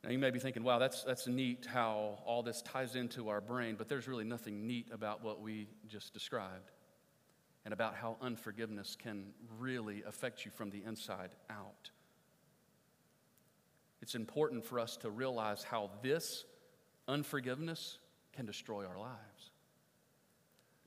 Now, 0.03 0.11
you 0.11 0.19
may 0.19 0.33
be 0.33 0.41
thinking, 0.41 0.65
wow, 0.65 0.81
that's, 0.81 1.05
that's 1.05 1.29
neat 1.29 1.65
how 1.73 2.19
all 2.27 2.43
this 2.43 2.61
ties 2.63 2.97
into 2.97 3.29
our 3.29 3.41
brain, 3.41 3.77
but 3.79 3.89
there's 3.89 4.09
really 4.09 4.25
nothing 4.25 4.67
neat 4.67 4.89
about 4.91 5.23
what 5.23 5.41
we 5.41 5.69
just 5.87 6.13
described 6.13 6.73
and 7.65 7.73
about 7.73 7.95
how 7.95 8.17
unforgiveness 8.21 8.97
can 9.01 9.27
really 9.61 10.03
affect 10.03 10.45
you 10.45 10.51
from 10.51 10.71
the 10.71 10.83
inside 10.85 11.31
out. 11.49 11.93
It's 14.11 14.17
important 14.17 14.65
for 14.65 14.81
us 14.81 14.97
to 15.03 15.09
realize 15.09 15.63
how 15.63 15.89
this 16.03 16.45
unforgiveness 17.07 17.99
can 18.33 18.45
destroy 18.45 18.85
our 18.85 18.99
lives. 18.99 19.53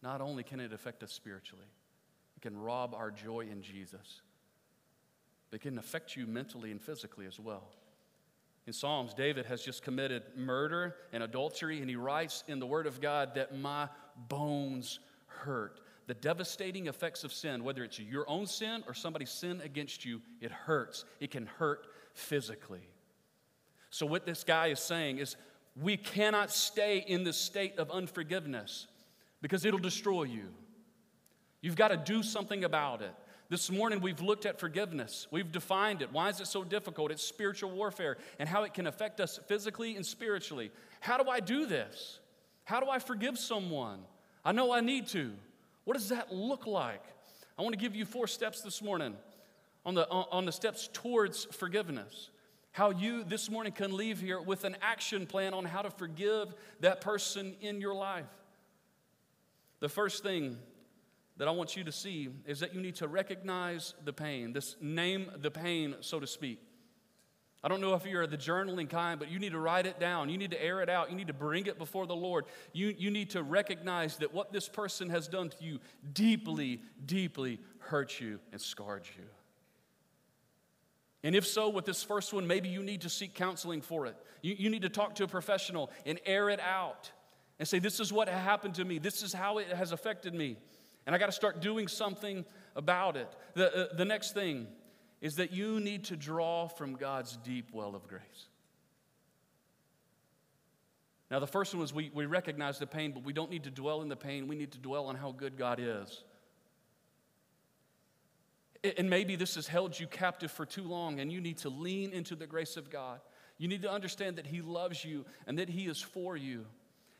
Not 0.01 0.19
only 0.19 0.43
can 0.43 0.59
it 0.59 0.73
affect 0.73 1.03
us 1.03 1.13
spiritually, 1.13 1.63
it 2.35 2.41
can 2.41 2.57
rob 2.57 2.93
our 2.93 3.11
joy 3.11 3.47
in 3.49 3.61
Jesus, 3.61 4.19
but 5.49 5.61
it 5.61 5.61
can 5.61 5.77
affect 5.77 6.17
you 6.17 6.27
mentally 6.27 6.69
and 6.69 6.81
physically 6.81 7.25
as 7.25 7.39
well. 7.39 7.69
In 8.67 8.73
Psalms, 8.73 9.13
David 9.13 9.45
has 9.45 9.61
just 9.61 9.83
committed 9.83 10.23
murder 10.35 10.93
and 11.13 11.23
adultery, 11.23 11.79
and 11.79 11.89
he 11.89 11.95
writes 11.95 12.43
in 12.49 12.59
the 12.59 12.67
Word 12.67 12.87
of 12.87 12.99
God 12.99 13.35
that 13.35 13.57
my 13.57 13.87
bones 14.27 14.99
hurt. 15.27 15.79
The 16.07 16.13
devastating 16.13 16.87
effects 16.87 17.23
of 17.23 17.31
sin, 17.31 17.63
whether 17.63 17.85
it's 17.85 17.99
your 17.99 18.29
own 18.29 18.47
sin 18.47 18.83
or 18.85 18.93
somebody's 18.93 19.31
sin 19.31 19.61
against 19.63 20.03
you, 20.03 20.21
it 20.41 20.51
hurts. 20.51 21.05
It 21.21 21.31
can 21.31 21.45
hurt 21.45 21.87
physically. 22.13 22.89
So, 23.93 24.07
what 24.07 24.25
this 24.25 24.43
guy 24.43 24.69
is 24.69 24.79
saying 24.79 25.19
is, 25.19 25.35
we 25.79 25.97
cannot 25.97 26.49
stay 26.49 27.05
in 27.05 27.23
this 27.23 27.37
state 27.37 27.77
of 27.77 27.91
unforgiveness 27.91 28.87
because 29.39 29.65
it'll 29.65 29.77
destroy 29.77 30.23
you. 30.23 30.45
You've 31.61 31.75
got 31.75 31.89
to 31.89 31.97
do 31.97 32.23
something 32.23 32.63
about 32.63 33.03
it. 33.03 33.13
This 33.49 33.69
morning, 33.69 34.01
we've 34.01 34.19
looked 34.19 34.47
at 34.47 34.59
forgiveness. 34.59 35.27
We've 35.29 35.51
defined 35.51 36.01
it. 36.01 36.11
Why 36.11 36.29
is 36.29 36.41
it 36.41 36.47
so 36.47 36.63
difficult? 36.63 37.11
It's 37.11 37.21
spiritual 37.21 37.69
warfare 37.69 38.17
and 38.39 38.49
how 38.49 38.63
it 38.63 38.73
can 38.73 38.87
affect 38.87 39.19
us 39.19 39.39
physically 39.47 39.95
and 39.95 40.03
spiritually. 40.03 40.71
How 40.99 41.21
do 41.21 41.29
I 41.29 41.39
do 41.39 41.67
this? 41.67 42.17
How 42.63 42.79
do 42.79 42.89
I 42.89 42.97
forgive 42.97 43.37
someone? 43.37 43.99
I 44.43 44.53
know 44.53 44.73
I 44.73 44.81
need 44.81 45.05
to. 45.09 45.33
What 45.83 45.93
does 45.93 46.09
that 46.09 46.33
look 46.33 46.65
like? 46.65 47.03
I 47.59 47.61
want 47.61 47.73
to 47.73 47.79
give 47.79 47.95
you 47.95 48.05
four 48.05 48.25
steps 48.25 48.61
this 48.61 48.81
morning 48.81 49.15
on 49.85 49.93
the, 49.93 50.09
on 50.09 50.45
the 50.45 50.51
steps 50.51 50.89
towards 50.91 51.45
forgiveness 51.45 52.31
how 52.73 52.89
you 52.89 53.23
this 53.23 53.49
morning 53.49 53.71
can 53.71 53.95
leave 53.95 54.19
here 54.19 54.41
with 54.41 54.63
an 54.63 54.75
action 54.81 55.25
plan 55.27 55.53
on 55.53 55.63
how 55.63 55.83
to 55.83 55.91
forgive 55.91 56.53
that 56.81 57.01
person 57.01 57.55
in 57.61 57.79
your 57.79 57.93
life. 57.93 58.25
The 59.79 59.89
first 59.89 60.23
thing 60.23 60.57
that 61.37 61.47
I 61.47 61.51
want 61.51 61.77
you 61.77 61.83
to 61.83 61.91
see 61.91 62.29
is 62.45 62.59
that 62.59 62.73
you 62.73 62.81
need 62.81 62.95
to 62.95 63.07
recognize 63.07 63.93
the 64.03 64.11
pain, 64.11 64.53
this 64.53 64.75
name 64.81 65.31
the 65.39 65.51
pain, 65.51 65.95
so 66.01 66.19
to 66.19 66.25
speak. 66.27 66.59
I 67.63 67.67
don't 67.67 67.79
know 67.79 67.93
if 67.93 68.05
you're 68.07 68.25
the 68.27 68.37
journaling 68.37 68.89
kind, 68.89 69.19
but 69.19 69.29
you 69.29 69.39
need 69.39 69.51
to 69.51 69.59
write 69.59 69.85
it 69.85 69.99
down. 69.99 70.29
You 70.29 70.37
need 70.37 70.51
to 70.51 70.61
air 70.61 70.81
it 70.81 70.89
out. 70.89 71.11
You 71.11 71.15
need 71.15 71.27
to 71.27 71.33
bring 71.33 71.67
it 71.67 71.77
before 71.77 72.07
the 72.07 72.15
Lord. 72.15 72.45
You, 72.73 72.93
you 72.97 73.09
need 73.09 73.29
to 73.31 73.43
recognize 73.43 74.17
that 74.17 74.33
what 74.33 74.51
this 74.51 74.67
person 74.67 75.09
has 75.11 75.27
done 75.27 75.49
to 75.49 75.63
you 75.63 75.79
deeply, 76.11 76.81
deeply 77.05 77.59
hurt 77.77 78.19
you 78.19 78.39
and 78.51 78.59
scarred 78.59 79.07
you. 79.15 79.23
And 81.23 81.35
if 81.35 81.47
so, 81.47 81.69
with 81.69 81.85
this 81.85 82.03
first 82.03 82.33
one, 82.33 82.45
maybe 82.47 82.67
you 82.67 82.83
need 82.83 83.01
to 83.01 83.09
seek 83.09 83.33
counseling 83.33 83.81
for 83.81 84.05
it. 84.05 84.15
You, 84.41 84.55
you 84.57 84.69
need 84.69 84.81
to 84.81 84.89
talk 84.89 85.15
to 85.15 85.23
a 85.23 85.27
professional 85.27 85.89
and 86.05 86.19
air 86.25 86.49
it 86.49 86.59
out 86.59 87.11
and 87.59 87.67
say, 87.67 87.79
This 87.79 87.99
is 87.99 88.11
what 88.11 88.27
happened 88.27 88.75
to 88.75 88.85
me. 88.85 88.97
This 88.99 89.23
is 89.23 89.33
how 89.33 89.59
it 89.59 89.67
has 89.69 89.93
affected 89.93 90.33
me. 90.33 90.57
And 91.05 91.15
I 91.15 91.17
got 91.17 91.27
to 91.27 91.31
start 91.31 91.61
doing 91.61 91.87
something 91.87 92.45
about 92.75 93.15
it. 93.15 93.33
The, 93.53 93.91
uh, 93.91 93.95
the 93.95 94.05
next 94.05 94.33
thing 94.33 94.67
is 95.21 95.35
that 95.35 95.53
you 95.53 95.79
need 95.79 96.05
to 96.05 96.17
draw 96.17 96.67
from 96.67 96.95
God's 96.95 97.37
deep 97.37 97.69
well 97.71 97.95
of 97.95 98.07
grace. 98.07 98.47
Now, 101.31 101.39
the 101.39 101.47
first 101.47 101.73
one 101.73 101.81
was 101.81 101.93
we, 101.93 102.11
we 102.13 102.25
recognize 102.25 102.77
the 102.77 102.85
pain, 102.85 103.11
but 103.11 103.23
we 103.23 103.33
don't 103.33 103.49
need 103.49 103.63
to 103.63 103.71
dwell 103.71 104.01
in 104.01 104.09
the 104.09 104.15
pain. 104.15 104.47
We 104.47 104.55
need 104.55 104.73
to 104.73 104.77
dwell 104.77 105.07
on 105.07 105.15
how 105.15 105.31
good 105.31 105.57
God 105.57 105.79
is. 105.81 106.23
And 108.97 109.09
maybe 109.09 109.35
this 109.37 109.55
has 109.55 109.65
held 109.65 109.97
you 109.97 110.07
captive 110.07 110.51
for 110.51 110.65
too 110.65 110.83
long, 110.83 111.21
and 111.21 111.31
you 111.31 111.39
need 111.39 111.57
to 111.59 111.69
lean 111.69 112.11
into 112.11 112.35
the 112.35 112.45
grace 112.45 112.75
of 112.75 112.89
God. 112.89 113.21
You 113.57 113.69
need 113.69 113.83
to 113.83 113.91
understand 113.91 114.35
that 114.37 114.47
He 114.47 114.61
loves 114.61 115.05
you 115.05 115.25
and 115.47 115.57
that 115.57 115.69
He 115.69 115.85
is 115.85 116.01
for 116.01 116.35
you. 116.35 116.65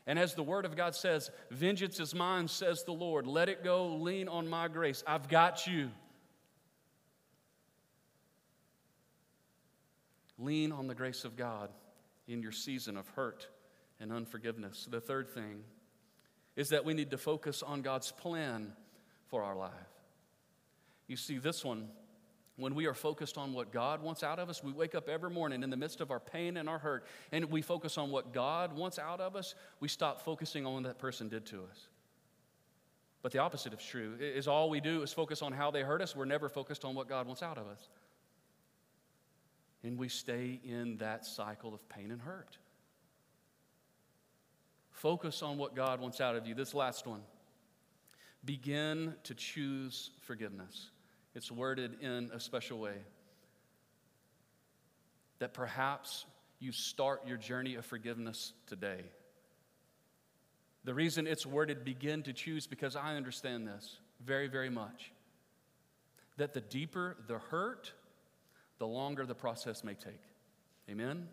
And 0.06 0.18
as 0.18 0.34
the 0.34 0.42
Word 0.42 0.66
of 0.66 0.76
God 0.76 0.94
says, 0.94 1.30
vengeance 1.50 1.98
is 2.00 2.14
mine, 2.14 2.48
says 2.48 2.84
the 2.84 2.92
Lord. 2.92 3.26
Let 3.26 3.48
it 3.48 3.64
go, 3.64 3.96
lean 3.96 4.28
on 4.28 4.46
my 4.46 4.68
grace. 4.68 5.02
I've 5.06 5.28
got 5.28 5.66
you. 5.66 5.90
Lean 10.38 10.72
on 10.72 10.86
the 10.86 10.94
grace 10.94 11.24
of 11.24 11.36
God 11.36 11.70
in 12.28 12.42
your 12.42 12.52
season 12.52 12.98
of 12.98 13.08
hurt 13.08 13.46
and 14.00 14.12
unforgiveness. 14.12 14.86
The 14.90 15.00
third 15.00 15.30
thing 15.30 15.62
is 16.56 16.68
that 16.68 16.84
we 16.84 16.92
need 16.92 17.10
to 17.12 17.18
focus 17.18 17.62
on 17.62 17.80
God's 17.80 18.12
plan 18.12 18.72
for 19.28 19.42
our 19.42 19.56
life. 19.56 19.72
You 21.06 21.16
see, 21.16 21.38
this 21.38 21.64
one, 21.64 21.88
when 22.56 22.74
we 22.74 22.86
are 22.86 22.94
focused 22.94 23.36
on 23.36 23.52
what 23.52 23.72
God 23.72 24.02
wants 24.02 24.22
out 24.22 24.38
of 24.38 24.48
us, 24.48 24.62
we 24.62 24.72
wake 24.72 24.94
up 24.94 25.08
every 25.08 25.30
morning 25.30 25.62
in 25.62 25.70
the 25.70 25.76
midst 25.76 26.00
of 26.00 26.10
our 26.10 26.20
pain 26.20 26.56
and 26.56 26.68
our 26.68 26.78
hurt, 26.78 27.04
and 27.32 27.44
we 27.46 27.62
focus 27.62 27.98
on 27.98 28.10
what 28.10 28.32
God 28.32 28.72
wants 28.72 28.98
out 28.98 29.20
of 29.20 29.34
us, 29.34 29.54
we 29.80 29.88
stop 29.88 30.24
focusing 30.24 30.64
on 30.64 30.74
what 30.74 30.82
that 30.84 30.98
person 30.98 31.28
did 31.28 31.46
to 31.46 31.62
us. 31.64 31.88
But 33.22 33.32
the 33.32 33.38
opposite 33.38 33.72
is 33.72 33.82
true. 33.82 34.16
Is 34.20 34.46
all 34.46 34.68
we 34.68 34.80
do 34.80 35.02
is 35.02 35.12
focus 35.12 35.40
on 35.40 35.52
how 35.52 35.70
they 35.70 35.80
hurt 35.80 36.02
us. 36.02 36.14
We're 36.14 36.26
never 36.26 36.48
focused 36.48 36.84
on 36.84 36.94
what 36.94 37.08
God 37.08 37.26
wants 37.26 37.42
out 37.42 37.56
of 37.56 37.66
us. 37.66 37.88
And 39.82 39.98
we 39.98 40.08
stay 40.08 40.60
in 40.62 40.98
that 40.98 41.24
cycle 41.24 41.74
of 41.74 41.88
pain 41.88 42.10
and 42.10 42.20
hurt. 42.20 42.58
Focus 44.90 45.42
on 45.42 45.56
what 45.58 45.74
God 45.74 46.00
wants 46.00 46.20
out 46.20 46.36
of 46.36 46.46
you. 46.46 46.54
This 46.54 46.74
last 46.74 47.06
one. 47.06 47.22
Begin 48.44 49.14
to 49.24 49.34
choose 49.34 50.10
forgiveness. 50.20 50.90
It's 51.34 51.50
worded 51.50 52.00
in 52.00 52.30
a 52.32 52.40
special 52.40 52.78
way. 52.78 52.96
That 55.40 55.52
perhaps 55.52 56.26
you 56.60 56.72
start 56.72 57.26
your 57.26 57.36
journey 57.36 57.74
of 57.74 57.84
forgiveness 57.84 58.52
today. 58.66 59.04
The 60.84 60.94
reason 60.94 61.26
it's 61.26 61.46
worded 61.46 61.84
begin 61.84 62.22
to 62.24 62.32
choose 62.32 62.66
because 62.66 62.94
I 62.94 63.16
understand 63.16 63.66
this 63.66 63.98
very, 64.24 64.48
very 64.48 64.70
much. 64.70 65.12
That 66.36 66.52
the 66.52 66.60
deeper 66.60 67.16
the 67.26 67.38
hurt, 67.38 67.92
the 68.78 68.86
longer 68.86 69.26
the 69.26 69.34
process 69.34 69.82
may 69.82 69.94
take. 69.94 70.20
Amen? 70.90 71.28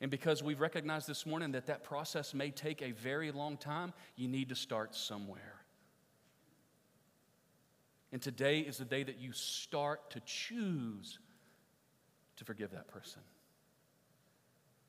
And 0.00 0.10
because 0.10 0.42
we've 0.42 0.60
recognized 0.60 1.06
this 1.08 1.24
morning 1.24 1.52
that 1.52 1.66
that 1.66 1.82
process 1.82 2.34
may 2.34 2.50
take 2.50 2.82
a 2.82 2.90
very 2.90 3.32
long 3.32 3.56
time, 3.56 3.92
you 4.16 4.28
need 4.28 4.50
to 4.50 4.54
start 4.54 4.94
somewhere. 4.94 5.55
And 8.16 8.22
today 8.22 8.60
is 8.60 8.78
the 8.78 8.86
day 8.86 9.02
that 9.02 9.18
you 9.18 9.32
start 9.32 10.12
to 10.12 10.20
choose 10.20 11.18
to 12.36 12.46
forgive 12.46 12.70
that 12.70 12.88
person. 12.88 13.20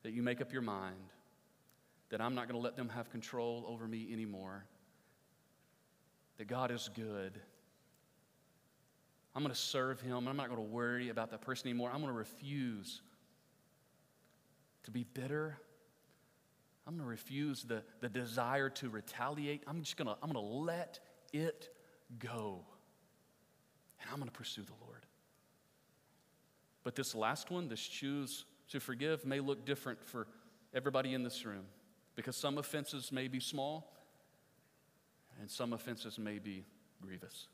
That 0.02 0.12
you 0.12 0.22
make 0.22 0.40
up 0.40 0.50
your 0.50 0.62
mind 0.62 1.12
that 2.08 2.22
I'm 2.22 2.34
not 2.34 2.48
going 2.48 2.58
to 2.58 2.64
let 2.64 2.74
them 2.74 2.88
have 2.88 3.10
control 3.10 3.66
over 3.68 3.86
me 3.86 4.08
anymore. 4.10 4.64
That 6.38 6.46
God 6.46 6.70
is 6.70 6.88
good. 6.96 7.38
I'm 9.34 9.42
going 9.42 9.54
to 9.54 9.60
serve 9.60 10.00
Him. 10.00 10.26
I'm 10.26 10.38
not 10.38 10.46
going 10.46 10.56
to 10.56 10.72
worry 10.72 11.10
about 11.10 11.30
that 11.32 11.42
person 11.42 11.68
anymore. 11.68 11.90
I'm 11.92 12.00
going 12.00 12.10
to 12.10 12.18
refuse 12.18 13.02
to 14.84 14.90
be 14.90 15.04
bitter. 15.04 15.58
I'm 16.86 16.94
going 16.94 17.04
to 17.04 17.10
refuse 17.10 17.62
the, 17.62 17.82
the 18.00 18.08
desire 18.08 18.70
to 18.70 18.88
retaliate. 18.88 19.64
I'm 19.66 19.82
just 19.82 19.98
going 19.98 20.08
to, 20.08 20.16
I'm 20.22 20.32
going 20.32 20.42
to 20.42 20.50
let 20.50 21.00
it 21.34 21.68
go. 22.18 22.64
And 24.00 24.10
I'm 24.10 24.18
going 24.18 24.30
to 24.30 24.36
pursue 24.36 24.62
the 24.62 24.72
Lord. 24.84 25.06
But 26.84 26.94
this 26.94 27.14
last 27.14 27.50
one, 27.50 27.68
this 27.68 27.80
choose 27.80 28.44
to 28.70 28.80
forgive, 28.80 29.24
may 29.26 29.40
look 29.40 29.64
different 29.64 30.04
for 30.04 30.26
everybody 30.74 31.14
in 31.14 31.22
this 31.22 31.44
room 31.44 31.64
because 32.14 32.36
some 32.36 32.58
offenses 32.58 33.12
may 33.12 33.28
be 33.28 33.40
small 33.40 33.92
and 35.40 35.50
some 35.50 35.72
offenses 35.72 36.18
may 36.18 36.38
be 36.38 36.64
grievous. 37.00 37.48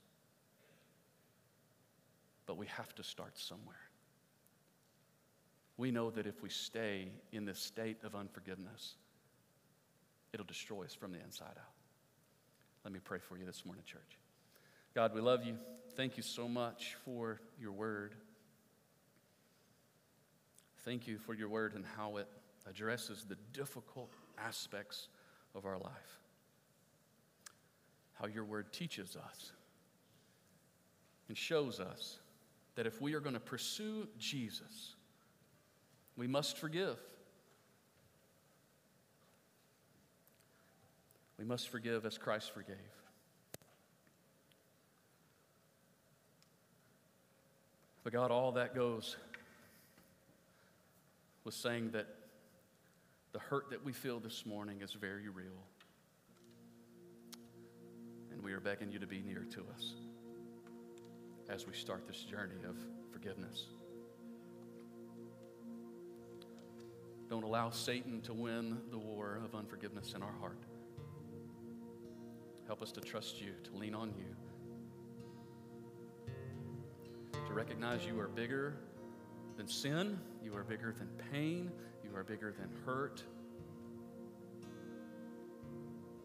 But 2.47 2.57
we 2.57 2.67
have 2.67 2.95
to 2.97 3.03
start 3.03 3.39
somewhere. 3.39 3.77
We 5.77 5.91
know 5.91 6.11
that 6.11 6.27
if 6.27 6.43
we 6.43 6.51
stay 6.51 7.09
in 7.33 7.45
this 7.45 7.59
state 7.59 7.99
of 8.05 8.15
unforgiveness, 8.15 8.95
it'll 10.33 10.47
destroy 10.47 10.85
us 10.85 10.95
from 10.95 11.13
the 11.13 11.21
inside 11.21 11.57
out. 11.57 11.73
Let 12.85 12.93
me 12.93 13.01
pray 13.03 13.19
for 13.19 13.37
you 13.37 13.47
this 13.47 13.65
morning, 13.65 13.83
church. 13.85 14.19
God, 14.95 15.13
we 15.13 15.21
love 15.21 15.45
you. 15.45 15.57
Thank 15.97 16.17
you 16.17 16.23
so 16.23 16.49
much 16.49 16.97
for 17.05 17.41
your 17.61 17.73
word. 17.73 18.15
Thank 20.85 21.09
you 21.09 21.19
for 21.19 21.35
your 21.35 21.49
word 21.49 21.75
and 21.75 21.85
how 21.97 22.19
it 22.19 22.29
addresses 22.69 23.25
the 23.29 23.37
difficult 23.53 24.13
aspects 24.39 25.09
of 25.55 25.67
our 25.67 25.79
life. 25.79 26.21
How 28.21 28.27
your 28.27 28.45
word 28.45 28.73
teaches 28.73 29.17
us 29.17 29.53
and 31.29 31.37
shows 31.37 31.81
us 31.81 32.19
that 32.77 32.87
if 32.87 33.01
we 33.01 33.15
are 33.15 33.21
going 33.21 33.35
to 33.35 33.41
pursue 33.41 34.07
Jesus, 34.19 34.95
we 36.17 36.27
must 36.29 36.57
forgive. 36.57 36.99
We 41.39 41.45
must 41.45 41.69
forgive 41.69 42.07
as 42.07 42.17
Christ 42.17 42.53
forgave. 42.55 43.04
But 48.05 48.12
God, 48.12 48.31
all 48.31 48.53
that 48.53 48.75
goes 48.75 49.17
with 51.43 51.55
saying 51.55 51.93
that 51.93 52.07
the 53.33 53.38
hurt 53.38 53.71
that 53.71 53.83
we 53.83 53.93
feel 53.93 54.21
this 54.21 54.45
morning 54.45 54.83
is 54.83 54.93
very 54.93 55.31
real. 55.31 55.64
And 58.31 58.43
we 58.43 58.53
are 58.53 58.61
begging 58.61 58.93
you 58.93 58.99
to 58.99 59.07
be 59.07 59.23
near 59.23 59.47
to 59.53 59.64
us 59.75 59.95
as 61.49 61.67
we 61.67 61.73
start 61.73 62.07
this 62.07 62.23
journey 62.25 62.62
of 62.69 62.77
forgiveness. 63.11 63.69
Don't 67.31 67.43
allow 67.43 67.71
Satan 67.71 68.21
to 68.23 68.35
win 68.35 68.79
the 68.90 68.99
war 68.99 69.40
of 69.43 69.55
unforgiveness 69.55 70.12
in 70.14 70.23
our 70.23 70.35
heart. 70.40 70.59
Help 72.67 72.83
us 72.83 72.93
to 72.93 73.01
trust 73.01 73.40
you, 73.40 73.53
to 73.64 73.75
lean 73.77 73.95
on 73.95 74.12
you, 74.19 74.37
recognize 77.55 78.05
you 78.05 78.19
are 78.19 78.29
bigger 78.29 78.75
than 79.57 79.69
sin, 79.69 80.19
you 80.43 80.55
are 80.57 80.64
bigger 80.64 80.93
than 80.93 81.09
pain, 81.33 81.71
you 82.03 82.14
are 82.17 82.25
bigger 82.25 82.53
than 82.53 82.69
hurt, 82.85 83.23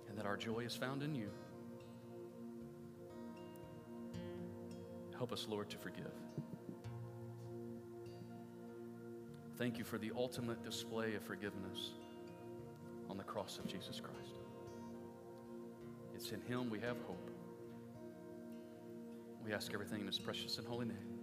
and 0.09 0.17
that 0.17 0.25
our 0.25 0.35
joy 0.35 0.59
is 0.61 0.75
found 0.75 1.03
in 1.03 1.13
you. 1.13 1.29
Help 5.15 5.31
us, 5.31 5.45
Lord, 5.47 5.69
to 5.69 5.77
forgive. 5.77 6.11
Thank 9.57 9.77
you 9.77 9.83
for 9.83 9.97
the 9.97 10.11
ultimate 10.15 10.63
display 10.63 11.15
of 11.15 11.23
forgiveness 11.23 11.91
on 13.09 13.17
the 13.17 13.23
cross 13.23 13.59
of 13.59 13.67
Jesus 13.67 13.99
Christ. 13.99 14.39
It's 16.15 16.31
in 16.31 16.41
Him 16.41 16.69
we 16.69 16.79
have 16.79 16.97
hope. 17.05 17.29
We 19.45 19.53
ask 19.53 19.73
everything 19.73 20.01
in 20.01 20.07
His 20.07 20.17
precious 20.17 20.57
and 20.57 20.67
holy 20.67 20.85
name. 20.85 21.18